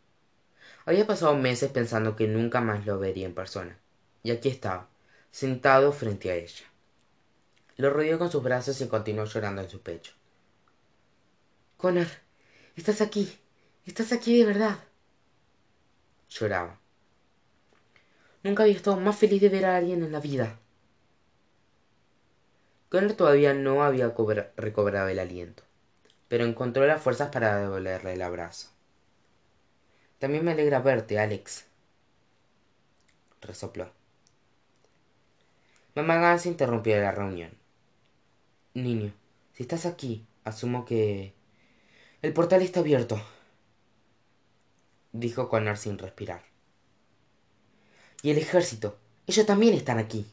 Había 0.86 1.06
pasado 1.06 1.36
meses 1.36 1.72
pensando 1.72 2.16
que 2.16 2.28
nunca 2.28 2.62
más 2.62 2.86
lo 2.86 2.98
vería 3.00 3.26
en 3.26 3.36
persona 3.36 3.78
y 4.24 4.32
aquí 4.32 4.50
estaba 4.50 4.88
sentado 5.32 5.92
frente 5.92 6.32
a 6.32 6.36
ella. 6.36 6.66
Lo 7.78 7.92
rodeó 7.92 8.18
con 8.18 8.32
sus 8.32 8.44
brazos 8.44 8.80
y 8.82 8.88
continuó 8.88 9.26
llorando 9.26 9.62
en 9.62 9.70
su 9.70 9.82
pecho. 9.82 10.14
Connor 11.78 12.08
estás 12.76 13.02
aquí 13.02 13.40
estás 13.86 14.12
aquí 14.12 14.38
de 14.38 14.46
verdad. 14.46 14.78
Lloraba. 16.30 16.80
Nunca 18.44 18.64
había 18.64 18.76
estado 18.76 18.98
más 18.98 19.18
feliz 19.18 19.42
de 19.42 19.50
ver 19.50 19.66
a 19.66 19.78
alguien 19.78 20.04
en 20.04 20.12
la 20.12 20.20
vida. 20.20 20.60
Connor 22.90 23.14
todavía 23.14 23.54
no 23.54 23.84
había 23.84 24.14
recobrado 24.56 25.08
el 25.10 25.20
aliento 25.20 25.69
pero 26.30 26.46
encontró 26.46 26.86
las 26.86 27.02
fuerzas 27.02 27.30
para 27.32 27.58
devolverle 27.58 28.14
el 28.14 28.22
abrazo. 28.22 28.70
También 30.20 30.46
me 30.46 30.52
alegra 30.52 30.80
verte 30.80 31.20
alex 31.20 31.66
resopló. 33.42 33.92
Mamá 35.96 36.18
Gansa 36.18 36.50
interrumpió 36.50 36.98
la 37.02 37.12
reunión. 37.12 37.52
Niño 38.74 39.12
si 39.54 39.64
estás 39.64 39.86
aquí 39.86 40.26
asumo 40.46 40.86
que 40.86 41.34
el 42.22 42.32
portal 42.32 42.62
está 42.62 42.80
abierto 42.80 43.22
dijo 45.12 45.50
connor 45.50 45.78
sin 45.78 45.98
respirar. 45.98 46.44
Y 48.22 48.30
el 48.30 48.38
ejército 48.38 48.98
ellos 49.26 49.46
también 49.46 49.74
están 49.74 49.98
aquí. 49.98 50.26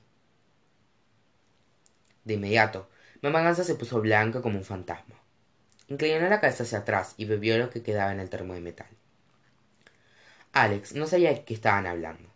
De 2.25 2.35
inmediato 2.35 2.89
mamá 3.23 3.41
gansa 3.41 3.65
se 3.65 3.77
puso 3.77 4.01
blanca 4.01 4.43
como 4.43 4.59
un 4.59 4.65
fantasma 4.65 5.26
inclinó 5.89 6.29
la 6.29 6.41
cabeza 6.41 6.65
hacia 6.65 6.79
atrás 6.79 7.15
y 7.17 7.25
bebió 7.25 7.59
lo 7.59 7.71
que 7.71 7.83
quedaba 7.83 8.13
en 8.13 8.21
el 8.21 8.31
termo 8.31 8.55
de 8.55 8.61
metal. 8.61 8.89
Alex 10.53 10.95
no 10.95 11.07
sabía 11.07 11.31
de 11.31 11.45
qué 11.45 11.55
estaban 11.55 11.87
hablando. 11.87 12.29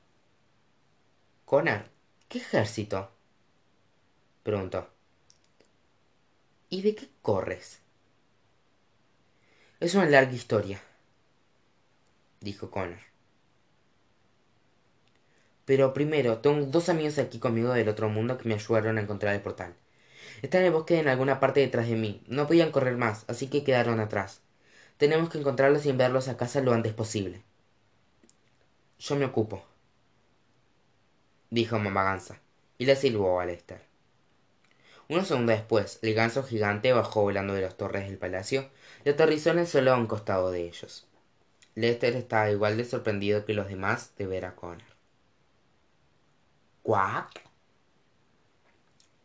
Connor 1.45 1.85
qué 2.28 2.38
ejército 2.38 3.11
preguntó. 4.45 4.88
Y 6.69 6.83
de 6.83 6.95
qué 6.95 7.09
corres 7.23 7.80
es 9.80 9.95
una 9.95 10.07
larga 10.07 10.33
historia 10.33 10.80
dijo 12.40 12.71
connor 12.71 12.99
Pero 15.64 15.92
primero, 15.92 16.38
tengo 16.38 16.66
dos 16.66 16.88
amigos 16.88 17.19
aquí 17.19 17.38
conmigo 17.38 17.73
del 17.73 17.88
otro 17.88 18.09
mundo 18.09 18.38
que 18.38 18.49
me 18.49 18.54
ayudaron 18.54 18.99
a 18.99 19.00
encontrar 19.00 19.35
el 19.35 19.42
portal. 19.42 19.75
Están 20.42 20.62
en 20.62 20.68
el 20.68 20.73
bosque 20.73 20.99
en 20.99 21.09
alguna 21.09 21.40
parte 21.40 21.61
detrás 21.61 21.88
de 21.88 21.97
mí. 21.97 22.23
No 22.26 22.47
podían 22.47 22.73
correr 22.73 22.97
más, 22.97 23.25
así 23.28 23.49
que 23.49 23.64
quedaron 23.64 24.00
atrás. 24.00 24.42
Tenemos 24.97 25.30
que 25.30 25.38
encontrarlos 25.38 25.87
y 25.87 25.90
enviarlos 25.90 26.28
a 26.28 26.37
casa 26.37 26.61
lo 26.61 26.73
antes 26.73 26.92
posible. 26.92 27.42
Yo 28.99 29.16
me 29.16 29.25
ocupo, 29.25 29.64
dijo 31.50 31.78
mamá 31.78 32.04
gansa, 32.04 32.40
y 32.78 32.85
le 32.87 32.97
silbó 32.97 33.40
a 33.40 33.47
Lester. 33.47 33.82
Unos 35.09 35.26
segundos 35.26 35.56
después, 35.56 35.99
el 36.02 36.14
ganso 36.14 36.42
gigante 36.42 36.92
bajó 36.92 37.23
volando 37.23 37.54
de 37.54 37.62
las 37.62 37.76
torres 37.76 38.06
del 38.06 38.18
palacio 38.18 38.70
y 39.04 39.09
aterrizó 39.09 39.50
en 39.50 39.61
el 39.61 39.66
suelo 39.66 39.92
a 39.92 39.97
un 39.97 40.06
costado 40.06 40.50
de 40.50 40.66
ellos. 40.66 41.06
Lester 41.75 42.14
estaba 42.14 42.50
igual 42.50 42.76
de 42.76 42.85
sorprendido 42.85 43.44
que 43.44 43.54
los 43.54 43.68
demás 43.68 44.14
de 44.16 44.26
ver 44.26 44.44
a 44.44 44.54
Connor. 44.54 44.82
¿Cuac? 46.82 47.42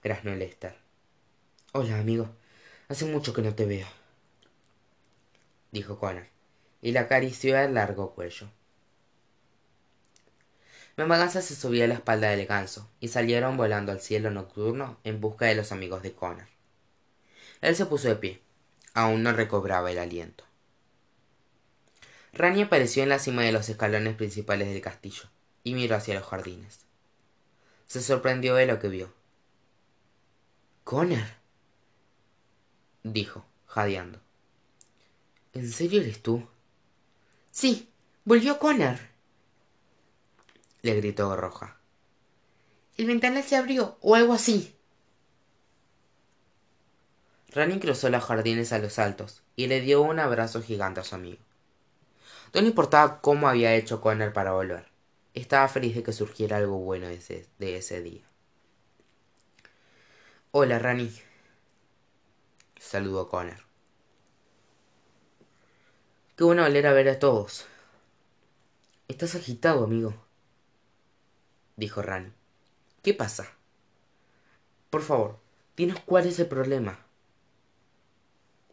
graznó 0.01 0.35
Lester. 0.35 0.84
Hola, 1.77 1.99
amigo. 1.99 2.29
Hace 2.87 3.03
mucho 3.03 3.33
que 3.33 3.41
no 3.41 3.53
te 3.53 3.65
veo, 3.65 3.85
dijo 5.73 5.99
Connor, 5.99 6.25
y 6.81 6.93
le 6.93 6.99
acarició 6.99 7.59
el 7.59 7.73
largo 7.73 8.15
cuello. 8.15 8.49
Gansa 10.95 11.41
se 11.41 11.53
subió 11.53 11.83
a 11.83 11.87
la 11.87 11.95
espalda 11.95 12.29
del 12.29 12.45
ganso 12.45 12.89
y 13.01 13.09
salieron 13.09 13.57
volando 13.57 13.91
al 13.91 13.99
cielo 13.99 14.31
nocturno 14.31 14.99
en 15.03 15.19
busca 15.19 15.47
de 15.47 15.55
los 15.55 15.73
amigos 15.73 16.01
de 16.01 16.13
Connor. 16.13 16.47
Él 17.59 17.75
se 17.75 17.85
puso 17.85 18.07
de 18.07 18.15
pie. 18.15 18.41
Aún 18.93 19.21
no 19.21 19.33
recobraba 19.33 19.91
el 19.91 19.99
aliento. 19.99 20.45
Rani 22.31 22.61
apareció 22.61 23.03
en 23.03 23.09
la 23.09 23.19
cima 23.19 23.41
de 23.41 23.51
los 23.51 23.67
escalones 23.67 24.15
principales 24.15 24.69
del 24.69 24.79
castillo 24.79 25.23
y 25.65 25.73
miró 25.73 25.97
hacia 25.97 26.15
los 26.15 26.25
jardines. 26.25 26.85
Se 27.85 28.01
sorprendió 28.01 28.55
de 28.55 28.65
lo 28.65 28.79
que 28.79 28.87
vio. 28.87 29.13
Connor, 30.85 31.43
dijo, 33.13 33.45
jadeando. 33.67 34.19
¿En 35.53 35.71
serio 35.71 36.01
eres 36.01 36.21
tú? 36.21 36.45
Sí, 37.51 37.89
volvió 38.25 38.59
Connor 38.59 38.99
le 40.85 40.95
gritó 40.95 41.35
Roja. 41.35 41.77
El 42.95 43.07
ventanal 43.07 43.43
se 43.43 43.55
abrió, 43.55 43.97
o 44.01 44.13
algo 44.13 44.33
así. 44.33 44.75
Rani 47.49 47.79
cruzó 47.79 48.09
los 48.09 48.23
jardines 48.23 48.71
a 48.71 48.77
los 48.79 48.99
altos 48.99 49.41
y 49.55 49.65
le 49.65 49.81
dio 49.81 50.03
un 50.03 50.19
abrazo 50.19 50.61
gigante 50.61 50.99
a 50.99 51.03
su 51.03 51.15
amigo. 51.15 51.41
No 52.53 52.61
le 52.61 52.67
importaba 52.67 53.19
cómo 53.19 53.49
había 53.49 53.73
hecho 53.73 53.99
Connor 53.99 54.31
para 54.31 54.51
volver. 54.51 54.85
Estaba 55.33 55.67
feliz 55.67 55.95
de 55.95 56.03
que 56.03 56.13
surgiera 56.13 56.57
algo 56.57 56.77
bueno 56.77 57.07
de 57.07 57.15
ese, 57.15 57.47
de 57.57 57.77
ese 57.77 58.01
día. 58.01 58.23
Hola, 60.51 60.77
Rani. 60.77 61.11
Saludó 62.79 63.29
Connor. 63.29 63.59
Qué 66.35 66.43
bueno 66.43 66.63
volver 66.63 66.87
a 66.87 66.93
ver 66.93 67.09
a 67.09 67.19
todos. 67.19 67.65
Estás 69.07 69.35
agitado, 69.35 69.83
amigo 69.83 70.25
dijo 71.75 72.01
Rani. 72.01 72.31
¿Qué 73.03 73.13
pasa? 73.13 73.47
Por 74.89 75.01
favor, 75.01 75.39
dinos 75.75 75.99
cuál 76.05 76.27
es 76.27 76.39
el 76.39 76.47
problema. 76.47 76.99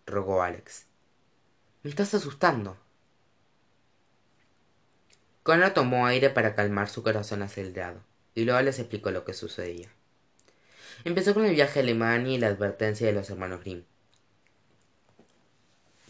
rogó 0.07 0.43
Alex. 0.43 0.87
Me 1.83 1.91
estás 1.91 2.15
asustando. 2.15 2.77
Connor 5.43 5.71
tomó 5.71 6.07
aire 6.07 6.31
para 6.31 6.55
calmar 6.55 6.89
su 6.89 7.03
corazón 7.03 7.43
acelerado, 7.43 8.01
y 8.35 8.45
luego 8.45 8.61
les 8.61 8.79
explicó 8.79 9.11
lo 9.11 9.25
que 9.25 9.33
sucedía. 9.33 9.89
Empezó 11.05 11.35
con 11.35 11.45
el 11.45 11.55
viaje 11.55 11.81
a 11.81 11.83
Alemania 11.83 12.35
y 12.35 12.39
la 12.39 12.49
advertencia 12.49 13.07
de 13.07 13.13
los 13.13 13.31
hermanos 13.31 13.61
Grimm, 13.61 13.85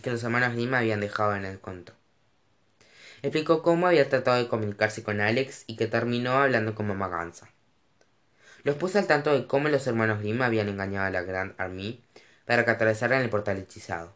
que 0.02 0.10
los 0.10 0.22
hermanos 0.22 0.52
Grimm 0.52 0.74
habían 0.74 1.00
dejado 1.00 1.34
en 1.34 1.44
el 1.44 1.60
conto. 1.60 1.94
Explicó 3.22 3.62
cómo 3.62 3.86
había 3.86 4.08
tratado 4.08 4.36
de 4.38 4.48
comunicarse 4.48 5.02
con 5.02 5.20
Alex 5.20 5.64
y 5.66 5.76
que 5.76 5.86
terminó 5.86 6.32
hablando 6.32 6.74
con 6.74 6.88
mamá 6.88 7.08
Gansa. 7.08 7.48
Los 8.64 8.76
puso 8.76 8.98
al 8.98 9.06
tanto 9.06 9.32
de 9.32 9.46
cómo 9.46 9.68
los 9.68 9.86
hermanos 9.86 10.20
Grimm 10.20 10.42
habían 10.42 10.68
engañado 10.68 11.06
a 11.06 11.10
la 11.10 11.22
Gran 11.22 11.54
Army 11.56 12.02
para 12.44 12.64
que 12.64 12.72
atravesaran 12.72 13.22
el 13.22 13.30
portal 13.30 13.58
hechizado. 13.58 14.14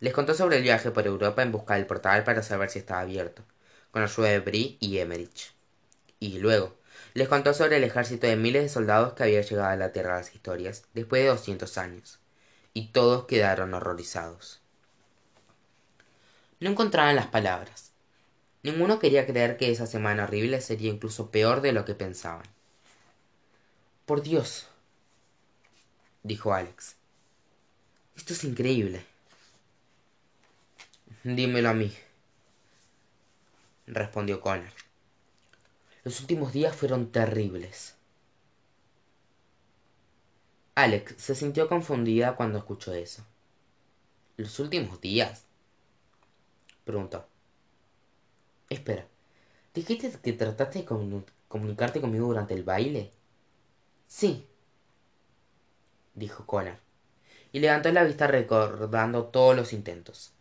Les 0.00 0.12
contó 0.12 0.34
sobre 0.34 0.58
el 0.58 0.62
viaje 0.62 0.90
por 0.90 1.06
Europa 1.06 1.42
en 1.42 1.52
busca 1.52 1.74
del 1.74 1.86
portal 1.86 2.24
para 2.24 2.42
saber 2.42 2.68
si 2.68 2.78
estaba 2.78 3.00
abierto, 3.00 3.42
con 3.90 4.02
ayuda 4.02 4.28
de 4.28 4.40
Brie 4.40 4.76
y 4.80 4.98
Emmerich. 4.98 5.54
Y 6.20 6.38
luego, 6.38 6.76
les 7.14 7.28
contó 7.28 7.54
sobre 7.54 7.78
el 7.78 7.84
ejército 7.84 8.26
de 8.26 8.36
miles 8.36 8.62
de 8.62 8.68
soldados 8.68 9.14
que 9.14 9.22
había 9.22 9.40
llegado 9.40 9.70
a 9.70 9.76
la 9.76 9.92
Tierra 9.92 10.12
de 10.12 10.20
las 10.20 10.34
Historias 10.34 10.84
después 10.92 11.22
de 11.22 11.28
doscientos 11.28 11.78
años, 11.78 12.18
y 12.74 12.88
todos 12.88 13.24
quedaron 13.24 13.72
horrorizados. 13.72 14.60
No 16.60 16.70
encontraban 16.70 17.16
las 17.16 17.26
palabras. 17.26 17.92
Ninguno 18.62 18.98
quería 18.98 19.26
creer 19.26 19.56
que 19.56 19.70
esa 19.70 19.86
semana 19.86 20.24
horrible 20.24 20.60
sería 20.60 20.90
incluso 20.90 21.30
peor 21.30 21.60
de 21.60 21.72
lo 21.72 21.84
que 21.84 21.94
pensaban. 21.94 22.46
Por 24.06 24.22
Dios, 24.22 24.66
dijo 26.22 26.54
Alex. 26.54 26.96
Esto 28.16 28.32
es 28.32 28.44
increíble. 28.44 29.04
Dímelo 31.24 31.68
a 31.68 31.74
mí, 31.74 31.92
respondió 33.86 34.40
Connor. 34.40 34.72
Los 36.04 36.20
últimos 36.20 36.52
días 36.52 36.74
fueron 36.74 37.10
terribles. 37.10 37.96
Alex 40.76 41.14
se 41.18 41.34
sintió 41.34 41.68
confundida 41.68 42.36
cuando 42.36 42.58
escuchó 42.58 42.92
eso. 42.94 43.24
¿Los 44.36 44.60
últimos 44.60 45.00
días? 45.00 45.45
Preguntó. 46.86 47.26
Espera, 48.70 49.06
¿dijiste 49.74 50.10
que 50.22 50.32
trataste 50.32 50.78
de 50.78 51.24
comunicarte 51.48 52.00
conmigo 52.00 52.28
durante 52.28 52.54
el 52.54 52.62
baile? 52.62 53.10
Sí, 54.06 54.46
dijo 56.14 56.46
Connor, 56.46 56.76
y 57.50 57.58
levantó 57.58 57.90
la 57.90 58.04
vista 58.04 58.28
recordando 58.28 59.24
todos 59.24 59.56
los 59.56 59.72
intentos. 59.72 60.32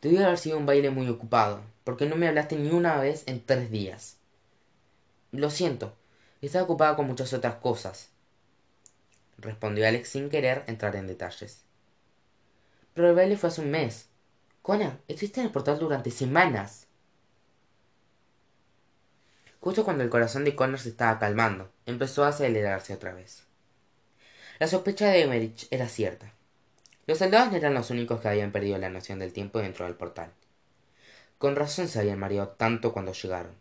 Debió 0.00 0.24
haber 0.24 0.38
sido 0.38 0.56
un 0.56 0.66
baile 0.66 0.90
muy 0.90 1.08
ocupado, 1.08 1.62
porque 1.82 2.06
no 2.06 2.14
me 2.14 2.28
hablaste 2.28 2.54
ni 2.54 2.70
una 2.70 2.96
vez 2.98 3.24
en 3.26 3.44
tres 3.44 3.72
días. 3.72 4.18
Lo 5.32 5.50
siento, 5.50 5.94
estaba 6.42 6.64
ocupada 6.64 6.94
con 6.94 7.08
muchas 7.08 7.32
otras 7.32 7.56
cosas, 7.56 8.08
respondió 9.38 9.88
Alex 9.88 10.10
sin 10.10 10.30
querer 10.30 10.62
entrar 10.68 10.94
en 10.94 11.08
detalles. 11.08 11.64
Pero 12.94 13.08
el 13.08 13.16
baile 13.16 13.36
fue 13.36 13.48
hace 13.48 13.62
un 13.62 13.72
mes. 13.72 14.09
Connor, 14.70 14.92
estuviste 15.08 15.40
en 15.40 15.46
el 15.46 15.52
portal 15.52 15.80
durante 15.80 16.12
semanas. 16.12 16.86
Justo 19.58 19.84
cuando 19.84 20.04
el 20.04 20.10
corazón 20.10 20.44
de 20.44 20.54
Connor 20.54 20.78
se 20.78 20.90
estaba 20.90 21.18
calmando, 21.18 21.72
empezó 21.86 22.22
a 22.22 22.28
acelerarse 22.28 22.94
otra 22.94 23.12
vez. 23.12 23.42
La 24.60 24.68
sospecha 24.68 25.08
de 25.08 25.22
Emerich 25.22 25.66
era 25.72 25.88
cierta. 25.88 26.32
Los 27.08 27.18
soldados 27.18 27.50
no 27.50 27.56
eran 27.56 27.74
los 27.74 27.90
únicos 27.90 28.20
que 28.20 28.28
habían 28.28 28.52
perdido 28.52 28.78
la 28.78 28.90
noción 28.90 29.18
del 29.18 29.32
tiempo 29.32 29.58
dentro 29.58 29.86
del 29.86 29.96
portal. 29.96 30.30
Con 31.38 31.56
razón 31.56 31.88
se 31.88 31.98
habían 31.98 32.20
mareado 32.20 32.50
tanto 32.50 32.92
cuando 32.92 33.12
llegaron. 33.12 33.56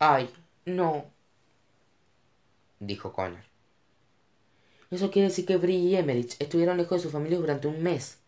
Ay, 0.00 0.28
no, 0.64 1.04
dijo 2.80 3.12
Connor. 3.12 3.44
Eso 4.90 5.12
quiere 5.12 5.28
decir 5.28 5.46
que 5.46 5.56
Brie 5.56 5.78
y 5.78 5.94
Emerich 5.94 6.34
estuvieron 6.40 6.78
lejos 6.78 6.98
de 6.98 7.02
su 7.04 7.10
familia 7.12 7.38
durante 7.38 7.68
un 7.68 7.80
mes. 7.80 8.23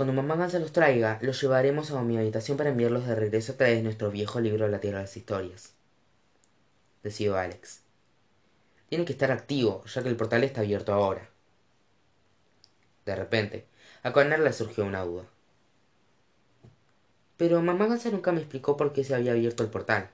Cuando 0.00 0.14
mamá 0.14 0.48
se 0.48 0.58
los 0.58 0.72
traiga, 0.72 1.18
los 1.20 1.38
llevaremos 1.42 1.90
a 1.90 2.00
mi 2.00 2.16
habitación 2.16 2.56
para 2.56 2.70
enviarlos 2.70 3.06
de 3.06 3.14
regreso 3.14 3.52
a 3.52 3.56
través 3.56 3.76
de 3.76 3.82
nuestro 3.82 4.10
viejo 4.10 4.40
libro 4.40 4.64
de 4.64 4.70
la 4.70 4.80
Tierra 4.80 4.96
de 4.96 5.04
las 5.04 5.14
Historias. 5.14 5.74
Decidió 7.02 7.36
Alex. 7.36 7.82
Tiene 8.88 9.04
que 9.04 9.12
estar 9.12 9.30
activo, 9.30 9.84
ya 9.84 10.02
que 10.02 10.08
el 10.08 10.16
portal 10.16 10.42
está 10.42 10.62
abierto 10.62 10.94
ahora. 10.94 11.28
De 13.04 13.14
repente, 13.14 13.66
a 14.02 14.10
Connor 14.14 14.38
le 14.38 14.54
surgió 14.54 14.86
una 14.86 15.02
duda. 15.02 15.26
Pero 17.36 17.60
mamá 17.60 17.86
Gansa 17.86 18.08
nunca 18.08 18.32
me 18.32 18.40
explicó 18.40 18.78
por 18.78 18.94
qué 18.94 19.04
se 19.04 19.14
había 19.14 19.32
abierto 19.32 19.62
el 19.62 19.68
portal. 19.68 20.08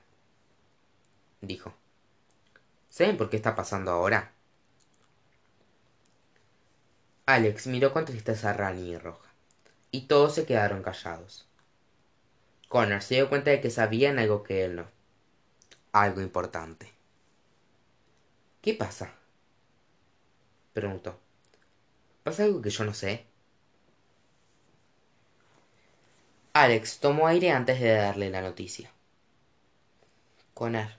Dijo. 1.39 1.73
¿Saben 2.89 3.15
por 3.15 3.29
qué 3.29 3.37
está 3.37 3.55
pasando 3.55 3.91
ahora? 3.91 4.33
Alex 7.25 7.67
miró 7.67 7.93
con 7.93 8.03
tristeza 8.03 8.49
a 8.49 8.53
Rani 8.53 8.89
y 8.89 8.97
Roja 8.97 9.26
y 9.91 10.01
todos 10.07 10.35
se 10.35 10.45
quedaron 10.45 10.83
callados. 10.83 11.47
Connor 12.67 13.01
se 13.01 13.15
dio 13.15 13.29
cuenta 13.29 13.51
de 13.51 13.61
que 13.61 13.69
sabían 13.69 14.19
algo 14.19 14.43
que 14.43 14.65
él 14.65 14.75
no. 14.75 14.87
Algo 15.93 16.21
importante. 16.21 16.91
¿Qué 18.61 18.73
pasa? 18.73 19.13
preguntó. 20.73 21.17
¿Pasa 22.23 22.43
algo 22.43 22.61
que 22.61 22.69
yo 22.69 22.83
no 22.83 22.93
sé? 22.93 23.25
Alex 26.53 26.99
tomó 26.99 27.27
aire 27.27 27.51
antes 27.51 27.79
de 27.79 27.93
darle 27.93 28.29
la 28.29 28.41
noticia. 28.41 28.91
Connor. 30.53 30.89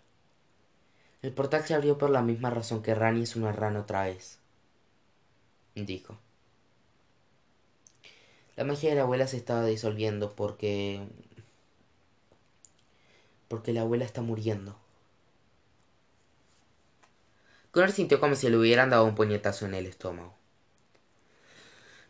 El 1.21 1.33
portal 1.33 1.67
se 1.67 1.75
abrió 1.75 1.99
por 1.99 2.11
la 2.11 2.23
misma 2.23 2.49
razón 2.49 2.83
que 2.83 2.95
Rani 2.95 3.25
es 3.25 3.37
una 3.37 3.53
rana 3.53 3.81
otra 3.81 4.05
vez. 4.05 4.39
Dijo. 5.75 6.19
La 8.59 8.65
magia 8.65 8.91
de 8.91 8.97
la 8.97 9.03
abuela 9.03 9.29
se 9.29 9.37
estaba 9.37 9.65
disolviendo 9.65 10.35
porque... 10.35 11.07
Porque 13.47 13.73
la 13.73 13.83
abuela 13.83 14.05
está 14.05 14.21
muriendo. 14.21 14.77
Connor 17.71 17.93
sintió 17.93 18.19
como 18.19 18.35
si 18.35 18.51
le 18.51 18.57
hubieran 18.57 18.91
dado 18.91 19.05
un 19.05 19.15
puñetazo 19.15 19.67
en 19.67 19.75
el 19.75 19.87
estómago. 19.87 20.35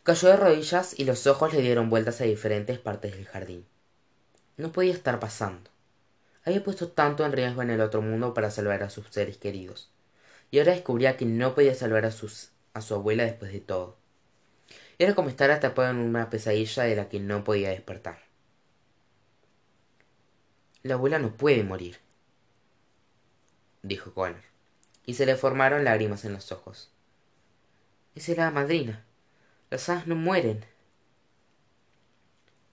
Cayó 0.01 0.29
de 0.29 0.37
rodillas 0.37 0.97
y 0.97 1.05
los 1.05 1.27
ojos 1.27 1.53
le 1.53 1.61
dieron 1.61 1.91
vueltas 1.91 2.19
a 2.19 2.23
diferentes 2.23 2.79
partes 2.79 3.11
del 3.11 3.27
jardín. 3.27 3.67
No 4.57 4.71
podía 4.71 4.93
estar 4.93 5.19
pasando. 5.19 5.69
Había 6.45 6.63
puesto 6.63 6.87
tanto 6.87 7.23
en 7.25 7.31
riesgo 7.31 7.61
en 7.61 7.69
el 7.69 7.81
otro 7.81 8.01
mundo 8.01 8.33
para 8.33 8.49
salvar 8.49 8.81
a 8.81 8.89
sus 8.89 9.05
seres 9.11 9.37
queridos. 9.37 9.91
Y 10.49 10.57
ahora 10.57 10.71
descubría 10.71 11.15
que 11.15 11.25
no 11.25 11.53
podía 11.53 11.75
salvar 11.75 12.05
a, 12.05 12.11
sus, 12.11 12.49
a 12.73 12.81
su 12.81 12.95
abuela 12.95 13.23
después 13.23 13.53
de 13.53 13.59
todo. 13.59 13.98
Era 14.99 15.15
como 15.15 15.29
estar 15.29 15.49
atrapado 15.49 15.89
en 15.91 15.97
una 15.97 16.29
pesadilla 16.29 16.83
de 16.83 16.95
la 16.97 17.07
que 17.07 17.21
no 17.21 17.45
podía 17.45 17.69
despertar. 17.69 18.19
La 20.83 20.95
abuela 20.95 21.19
no 21.19 21.31
puede 21.31 21.63
morir, 21.63 21.99
dijo 23.81 24.13
Connor, 24.13 24.41
y 25.05 25.13
se 25.13 25.25
le 25.25 25.37
formaron 25.37 25.85
lágrimas 25.85 26.25
en 26.25 26.33
los 26.33 26.51
ojos. 26.51 26.91
Es 28.13 28.27
la 28.29 28.51
madrina. 28.51 29.05
Las 29.69 29.87
hadas 29.87 30.05
no 30.05 30.15
mueren. 30.15 30.65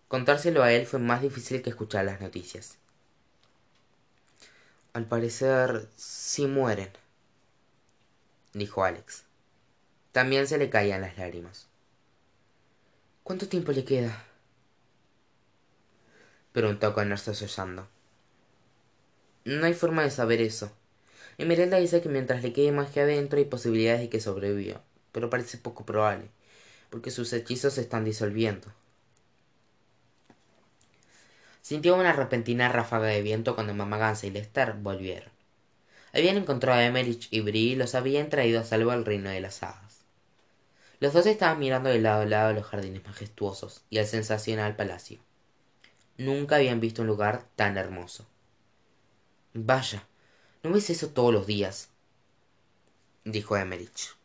Contárselo 0.08 0.64
a 0.64 0.72
él 0.72 0.86
fue 0.86 0.98
más 0.98 1.22
difícil 1.22 1.62
que 1.62 1.70
escuchar 1.70 2.04
las 2.04 2.20
noticias. 2.20 2.78
Al 4.94 5.06
parecer, 5.06 5.88
sí 5.94 6.46
mueren, 6.46 6.90
dijo 8.52 8.82
Alex. 8.82 9.24
También 10.10 10.48
se 10.48 10.58
le 10.58 10.70
caían 10.70 11.02
las 11.02 11.18
lágrimas. 11.18 11.68
¿Cuánto 13.26 13.48
tiempo 13.48 13.72
le 13.72 13.84
queda? 13.84 14.24
Preguntó 16.52 16.94
Connor 16.94 17.18
sollozando. 17.18 17.88
No 19.44 19.66
hay 19.66 19.74
forma 19.74 20.04
de 20.04 20.12
saber 20.12 20.40
eso. 20.40 20.70
Emeralda 21.36 21.78
dice 21.78 22.00
que 22.00 22.08
mientras 22.08 22.44
le 22.44 22.52
quede 22.52 22.70
magia 22.70 23.02
adentro 23.02 23.40
hay 23.40 23.44
posibilidades 23.46 24.02
de 24.02 24.10
que 24.10 24.20
sobreviva, 24.20 24.80
pero 25.10 25.28
parece 25.28 25.58
poco 25.58 25.84
probable 25.84 26.28
porque 26.88 27.10
sus 27.10 27.32
hechizos 27.32 27.74
se 27.74 27.80
están 27.80 28.04
disolviendo. 28.04 28.68
Sintió 31.62 31.96
una 31.96 32.12
repentina 32.12 32.68
ráfaga 32.68 33.08
de 33.08 33.22
viento 33.22 33.56
cuando 33.56 33.74
Mamá 33.74 33.98
Gansa 33.98 34.28
y 34.28 34.30
Lester 34.30 34.74
volvieron. 34.74 35.32
Habían 36.12 36.36
encontrado 36.36 36.78
a 36.78 36.84
Emerich 36.84 37.26
y 37.32 37.40
Bri 37.40 37.72
y 37.72 37.74
los 37.74 37.96
habían 37.96 38.30
traído 38.30 38.60
a 38.60 38.64
salvo 38.64 38.92
al 38.92 39.04
reino 39.04 39.30
de 39.30 39.40
las 39.40 39.64
hadas. 39.64 39.85
Los 40.98 41.12
dos 41.12 41.26
estaban 41.26 41.58
mirando 41.58 41.90
de 41.90 42.00
lado 42.00 42.22
a 42.22 42.26
lado 42.26 42.52
los 42.52 42.66
jardines 42.66 43.04
majestuosos 43.04 43.84
y 43.90 43.98
el 43.98 44.06
sensacional 44.06 44.76
palacio. 44.76 45.18
Nunca 46.16 46.56
habían 46.56 46.80
visto 46.80 47.02
un 47.02 47.08
lugar 47.08 47.44
tan 47.56 47.76
hermoso. 47.76 48.26
Vaya, 49.52 50.06
¿no 50.62 50.70
ves 50.70 50.88
eso 50.90 51.08
todos 51.10 51.32
los 51.32 51.46
días? 51.46 51.90
dijo 53.24 53.56
Emerich. 53.56 54.16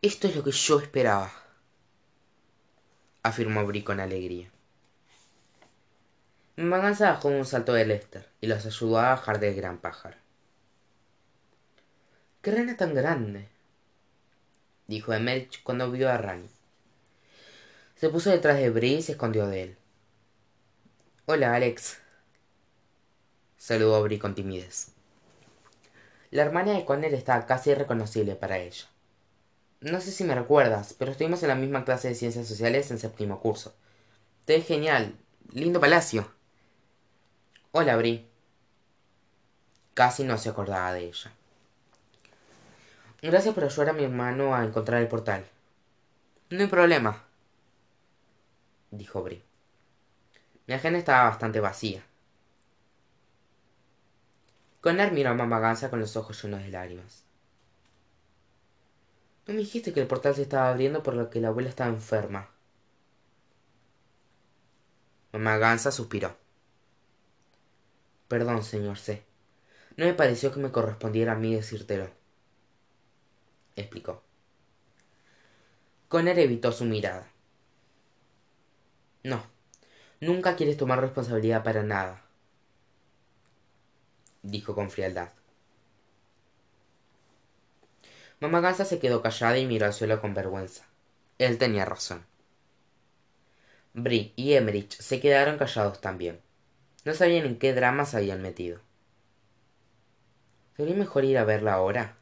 Esto 0.00 0.28
es 0.28 0.36
lo 0.36 0.44
que 0.44 0.52
yo 0.52 0.78
esperaba, 0.78 1.32
afirmó 3.22 3.66
Bri 3.66 3.82
con 3.82 4.00
alegría. 4.00 4.50
Maganza 6.56 7.10
bajó 7.10 7.28
un 7.28 7.44
salto 7.44 7.74
de 7.74 7.84
Lester 7.84 8.28
y 8.40 8.46
los 8.46 8.64
ayudó 8.64 8.98
a 8.98 9.10
bajar 9.10 9.40
del 9.40 9.54
gran 9.54 9.78
pájaro. 9.78 10.16
¡Qué 12.40 12.50
rana 12.50 12.76
tan 12.76 12.94
grande! 12.94 13.55
Dijo 14.86 15.12
Emerich 15.12 15.62
cuando 15.62 15.90
vio 15.90 16.10
a 16.10 16.18
Rani. 16.18 16.48
Se 17.96 18.08
puso 18.08 18.30
detrás 18.30 18.58
de 18.58 18.70
Bri 18.70 18.96
y 18.96 19.02
se 19.02 19.12
escondió 19.12 19.46
de 19.46 19.62
él. 19.62 19.76
Hola, 21.26 21.54
Alex. 21.54 21.98
Saludó 23.56 24.02
Bri 24.02 24.18
con 24.18 24.34
timidez. 24.34 24.92
La 26.30 26.42
hermana 26.42 26.72
de 26.72 26.84
Connor 26.84 27.14
estaba 27.14 27.46
casi 27.46 27.70
irreconocible 27.70 28.34
para 28.36 28.58
ella. 28.58 28.86
No 29.80 30.00
sé 30.00 30.10
si 30.10 30.24
me 30.24 30.34
recuerdas, 30.34 30.94
pero 30.98 31.12
estuvimos 31.12 31.42
en 31.42 31.48
la 31.48 31.54
misma 31.54 31.84
clase 31.84 32.08
de 32.08 32.14
ciencias 32.14 32.46
sociales 32.46 32.90
en 32.90 32.98
séptimo 32.98 33.40
curso. 33.40 33.74
Te 34.44 34.56
es 34.56 34.66
genial. 34.66 35.16
Lindo 35.52 35.80
palacio. 35.80 36.30
Hola, 37.72 37.96
Bri. 37.96 38.28
Casi 39.94 40.24
no 40.24 40.36
se 40.38 40.48
acordaba 40.48 40.92
de 40.92 41.04
ella. 41.06 41.32
Gracias 43.22 43.54
por 43.54 43.64
ayudar 43.64 43.90
a 43.90 43.92
mi 43.94 44.04
hermano 44.04 44.54
a 44.54 44.64
encontrar 44.64 45.00
el 45.00 45.08
portal. 45.08 45.44
No 46.50 46.60
hay 46.60 46.66
problema, 46.66 47.24
dijo 48.90 49.22
Bri. 49.22 49.42
Mi 50.66 50.74
agenda 50.74 50.98
estaba 50.98 51.30
bastante 51.30 51.60
vacía. 51.60 52.04
Connor 54.80 55.12
miró 55.12 55.30
a 55.30 55.34
Mamá 55.34 55.58
Gansa 55.58 55.90
con 55.90 55.98
los 55.98 56.16
ojos 56.16 56.40
llenos 56.42 56.62
de 56.62 56.68
lágrimas. 56.68 57.24
No 59.46 59.54
me 59.54 59.60
dijiste 59.60 59.92
que 59.92 60.00
el 60.00 60.06
portal 60.06 60.34
se 60.34 60.42
estaba 60.42 60.70
abriendo 60.70 61.02
por 61.02 61.14
lo 61.14 61.30
que 61.30 61.40
la 61.40 61.48
abuela 61.48 61.68
estaba 61.68 61.90
enferma. 61.90 62.48
Mamá 65.32 65.56
Gansa 65.56 65.90
suspiró. 65.90 66.36
Perdón, 68.28 68.62
señor 68.62 68.98
C. 68.98 69.24
No 69.96 70.04
me 70.04 70.14
pareció 70.14 70.52
que 70.52 70.60
me 70.60 70.70
correspondiera 70.70 71.32
a 71.32 71.36
mí 71.36 71.54
decírtelo. 71.54 72.10
Explicó. 73.76 74.22
Conner 76.08 76.38
evitó 76.38 76.72
su 76.72 76.84
mirada. 76.84 77.30
No, 79.22 79.42
nunca 80.20 80.56
quieres 80.56 80.76
tomar 80.76 81.00
responsabilidad 81.00 81.62
para 81.64 81.82
nada, 81.82 82.22
dijo 84.42 84.74
con 84.74 84.90
frialdad. 84.90 85.30
Mamá 88.40 88.60
Gansa 88.60 88.84
se 88.84 88.98
quedó 88.98 89.22
callada 89.22 89.58
y 89.58 89.66
miró 89.66 89.86
al 89.86 89.92
suelo 89.92 90.20
con 90.20 90.34
vergüenza. 90.34 90.86
Él 91.38 91.58
tenía 91.58 91.84
razón. 91.84 92.24
Bri 93.94 94.32
y 94.36 94.52
Emmerich 94.54 94.92
se 94.92 95.20
quedaron 95.20 95.58
callados 95.58 96.00
también. 96.00 96.40
No 97.04 97.14
sabían 97.14 97.46
en 97.46 97.58
qué 97.58 97.74
drama 97.74 98.04
se 98.04 98.18
habían 98.18 98.42
metido. 98.42 98.80
¿Sería 100.76 100.94
mejor 100.94 101.24
ir 101.24 101.38
a 101.38 101.44
verla 101.44 101.72
ahora? 101.74 102.16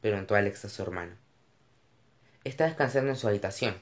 Preguntó 0.00 0.34
Alex 0.34 0.64
a 0.64 0.68
su 0.68 0.82
hermano. 0.82 1.16
Está 2.44 2.64
descansando 2.64 3.10
en 3.10 3.16
su 3.16 3.28
habitación. 3.28 3.80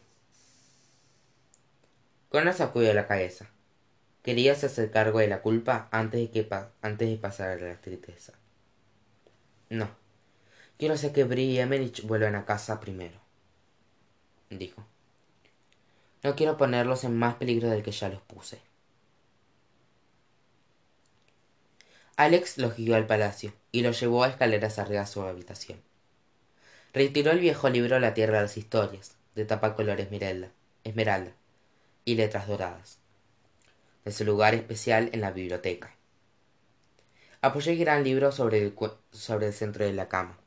Connor 2.28 2.54
sacudió 2.54 2.92
la 2.94 3.06
cabeza. 3.06 3.48
Quería 4.22 4.52
hacerse 4.52 4.90
cargo 4.90 5.20
de 5.20 5.28
la 5.28 5.42
culpa 5.42 5.88
antes 5.90 6.20
de, 6.20 6.30
que 6.30 6.48
antes 6.82 7.08
de 7.08 7.16
pasar 7.16 7.50
a 7.50 7.56
la 7.56 7.80
tristeza. 7.80 8.34
No, 9.70 9.88
Quiero 10.78 10.94
hacer 10.94 11.12
que 11.12 11.24
Bri 11.24 11.42
y 11.42 11.58
Emerich 11.58 12.06
vuelvan 12.06 12.36
a 12.36 12.44
casa 12.44 12.78
primero, 12.78 13.18
dijo. 14.48 14.86
No 16.22 16.36
quiero 16.36 16.56
ponerlos 16.56 17.02
en 17.02 17.16
más 17.18 17.34
peligro 17.34 17.68
del 17.68 17.82
que 17.82 17.90
ya 17.90 18.08
los 18.08 18.22
puse. 18.22 18.60
Alex 22.16 22.58
los 22.58 22.76
guió 22.76 22.94
al 22.94 23.08
palacio 23.08 23.52
y 23.72 23.82
los 23.82 23.98
llevó 24.00 24.22
a 24.22 24.28
escaleras 24.28 24.78
arriba 24.78 25.02
a 25.02 25.06
su 25.06 25.20
habitación. 25.22 25.80
Retiró 26.92 27.30
el 27.30 27.40
viejo 27.40 27.68
libro 27.68 27.98
La 27.98 28.14
Tierra 28.14 28.36
de 28.38 28.42
las 28.42 28.56
Historias, 28.56 29.16
de 29.34 29.44
tapa 29.44 29.74
color 29.74 30.00
esmeralda, 30.00 30.50
esmeralda 30.84 31.32
y 32.04 32.14
letras 32.14 32.48
doradas, 32.48 32.98
de 34.04 34.12
su 34.12 34.24
lugar 34.24 34.54
especial 34.54 35.10
en 35.12 35.20
la 35.20 35.30
biblioteca. 35.30 35.94
Apoyó 37.40 37.72
el 37.72 37.78
gran 37.78 38.04
libro 38.04 38.32
sobre 38.32 38.72
sobre 39.12 39.46
el 39.46 39.52
centro 39.52 39.84
de 39.84 39.92
la 39.92 40.08
cama 40.08 40.38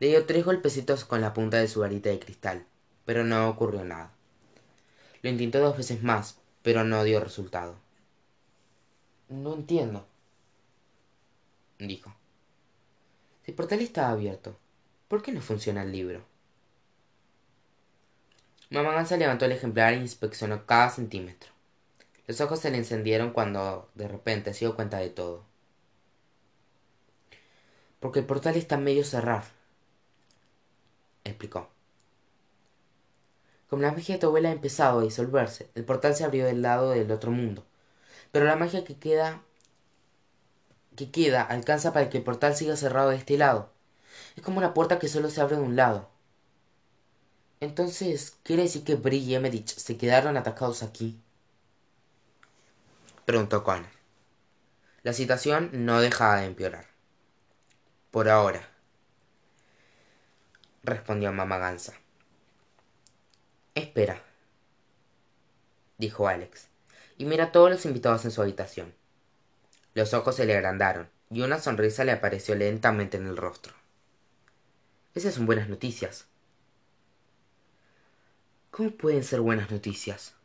le 0.00 0.08
dio 0.08 0.26
tres 0.26 0.44
golpecitos 0.44 1.04
con 1.04 1.20
la 1.20 1.34
punta 1.34 1.56
de 1.56 1.66
su 1.66 1.80
varita 1.80 2.08
de 2.08 2.20
cristal, 2.20 2.64
pero 3.04 3.24
no 3.24 3.48
ocurrió 3.48 3.84
nada. 3.84 4.12
Lo 5.22 5.30
intentó 5.30 5.58
dos 5.58 5.76
veces 5.76 6.04
más, 6.04 6.38
pero 6.62 6.84
no 6.84 7.02
dio 7.02 7.18
resultado. 7.18 7.74
No 9.28 9.54
entiendo, 9.54 10.06
dijo. 11.80 12.14
Si 13.44 13.50
el 13.50 13.56
portal 13.56 13.80
estaba 13.80 14.10
abierto, 14.10 14.56
¿por 15.08 15.22
qué 15.22 15.32
no 15.32 15.40
funciona 15.40 15.82
el 15.82 15.92
libro? 15.92 16.24
Mamá 18.70 18.92
Gansa 18.92 19.16
levantó 19.16 19.46
el 19.46 19.52
ejemplar 19.52 19.94
e 19.94 19.96
inspeccionó 19.96 20.66
cada 20.66 20.90
centímetro. 20.90 21.50
Los 22.26 22.40
ojos 22.40 22.60
se 22.60 22.70
le 22.70 22.76
encendieron 22.78 23.32
cuando 23.32 23.90
de 23.94 24.06
repente 24.08 24.52
se 24.52 24.66
dio 24.66 24.76
cuenta 24.76 24.98
de 24.98 25.10
todo. 25.10 25.44
Porque 28.00 28.20
el 28.20 28.26
portal 28.26 28.56
está 28.56 28.76
medio 28.76 29.04
cerrado 29.04 29.44
explicó. 31.30 31.68
como 33.68 33.82
la 33.82 33.92
magia 33.92 34.14
de 34.16 34.20
tu 34.20 34.26
abuela 34.26 34.48
ha 34.48 34.52
empezado 34.52 35.00
a 35.00 35.02
disolverse 35.02 35.70
el 35.74 35.84
portal 35.84 36.14
se 36.14 36.24
abrió 36.24 36.46
del 36.46 36.62
lado 36.62 36.90
del 36.90 37.10
otro 37.10 37.30
mundo 37.30 37.64
pero 38.32 38.44
la 38.44 38.56
magia 38.56 38.84
que 38.84 38.96
queda 38.98 39.42
que 40.96 41.10
queda 41.10 41.42
alcanza 41.42 41.92
para 41.92 42.10
que 42.10 42.18
el 42.18 42.24
portal 42.24 42.56
siga 42.56 42.76
cerrado 42.76 43.10
de 43.10 43.16
este 43.16 43.38
lado 43.38 43.70
es 44.38 44.44
como 44.44 44.58
una 44.58 44.72
puerta 44.72 45.00
que 45.00 45.08
solo 45.08 45.30
se 45.30 45.40
abre 45.40 45.56
de 45.56 45.62
un 45.62 45.74
lado. 45.74 46.08
Entonces 47.58 48.36
quiere 48.44 48.62
decir 48.62 48.84
que 48.84 48.94
Bree 48.94 49.18
y 49.18 49.34
Emmerich 49.34 49.66
se 49.66 49.96
quedaron 49.96 50.36
atacados 50.36 50.82
aquí 50.82 51.20
preguntó 53.24 53.64
Connor 53.64 53.90
la 55.02 55.12
situación 55.12 55.70
no 55.72 56.00
dejaba 56.00 56.36
de 56.40 56.46
empeorar. 56.46 56.86
Por 58.10 58.28
ahora 58.28 58.68
respondió 60.84 61.32
mamá 61.32 61.58
gansa 61.58 61.94
espera 63.74 64.22
dijo 65.98 66.28
alex 66.28 66.68
y 67.16 67.24
mira 67.24 67.44
a 67.44 67.52
todos 67.52 67.70
los 67.70 67.84
invitados 67.84 68.24
en 68.24 68.30
su 68.30 68.40
habitación. 68.40 68.94
Los 69.94 70.14
ojos 70.14 70.36
se 70.36 70.46
le 70.46 70.56
agrandaron 70.56 71.10
y 71.28 71.42
una 71.42 71.58
sonrisa 71.58 72.04
le 72.04 72.12
apareció 72.12 72.54
lentamente 72.54 73.16
en 73.16 73.26
el 73.26 73.36
rostro 73.36 73.77
esas 75.18 75.34
son 75.34 75.46
buenas 75.46 75.68
noticias. 75.68 76.26
Cómo 78.70 78.90
pueden 78.90 79.24
ser 79.24 79.40
buenas 79.40 79.70
noticias 79.70 80.38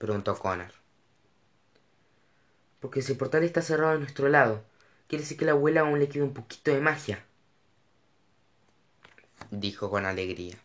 preguntó 0.00 0.36
Connor. 0.38 0.72
Porque 2.80 3.02
si 3.02 3.12
el 3.12 3.18
portal 3.18 3.44
está 3.44 3.60
cerrado 3.60 3.92
a 3.92 3.98
nuestro 3.98 4.28
lado 4.28 4.64
quiere 5.06 5.22
decir 5.22 5.36
que 5.36 5.44
a 5.44 5.46
la 5.46 5.52
abuela 5.52 5.82
aún 5.82 5.98
le 5.98 6.08
queda 6.08 6.24
un 6.24 6.32
poquito 6.32 6.70
de 6.70 6.80
magia 6.80 7.24
dijo 9.50 9.90
con 9.90 10.06
alegría 10.06 10.56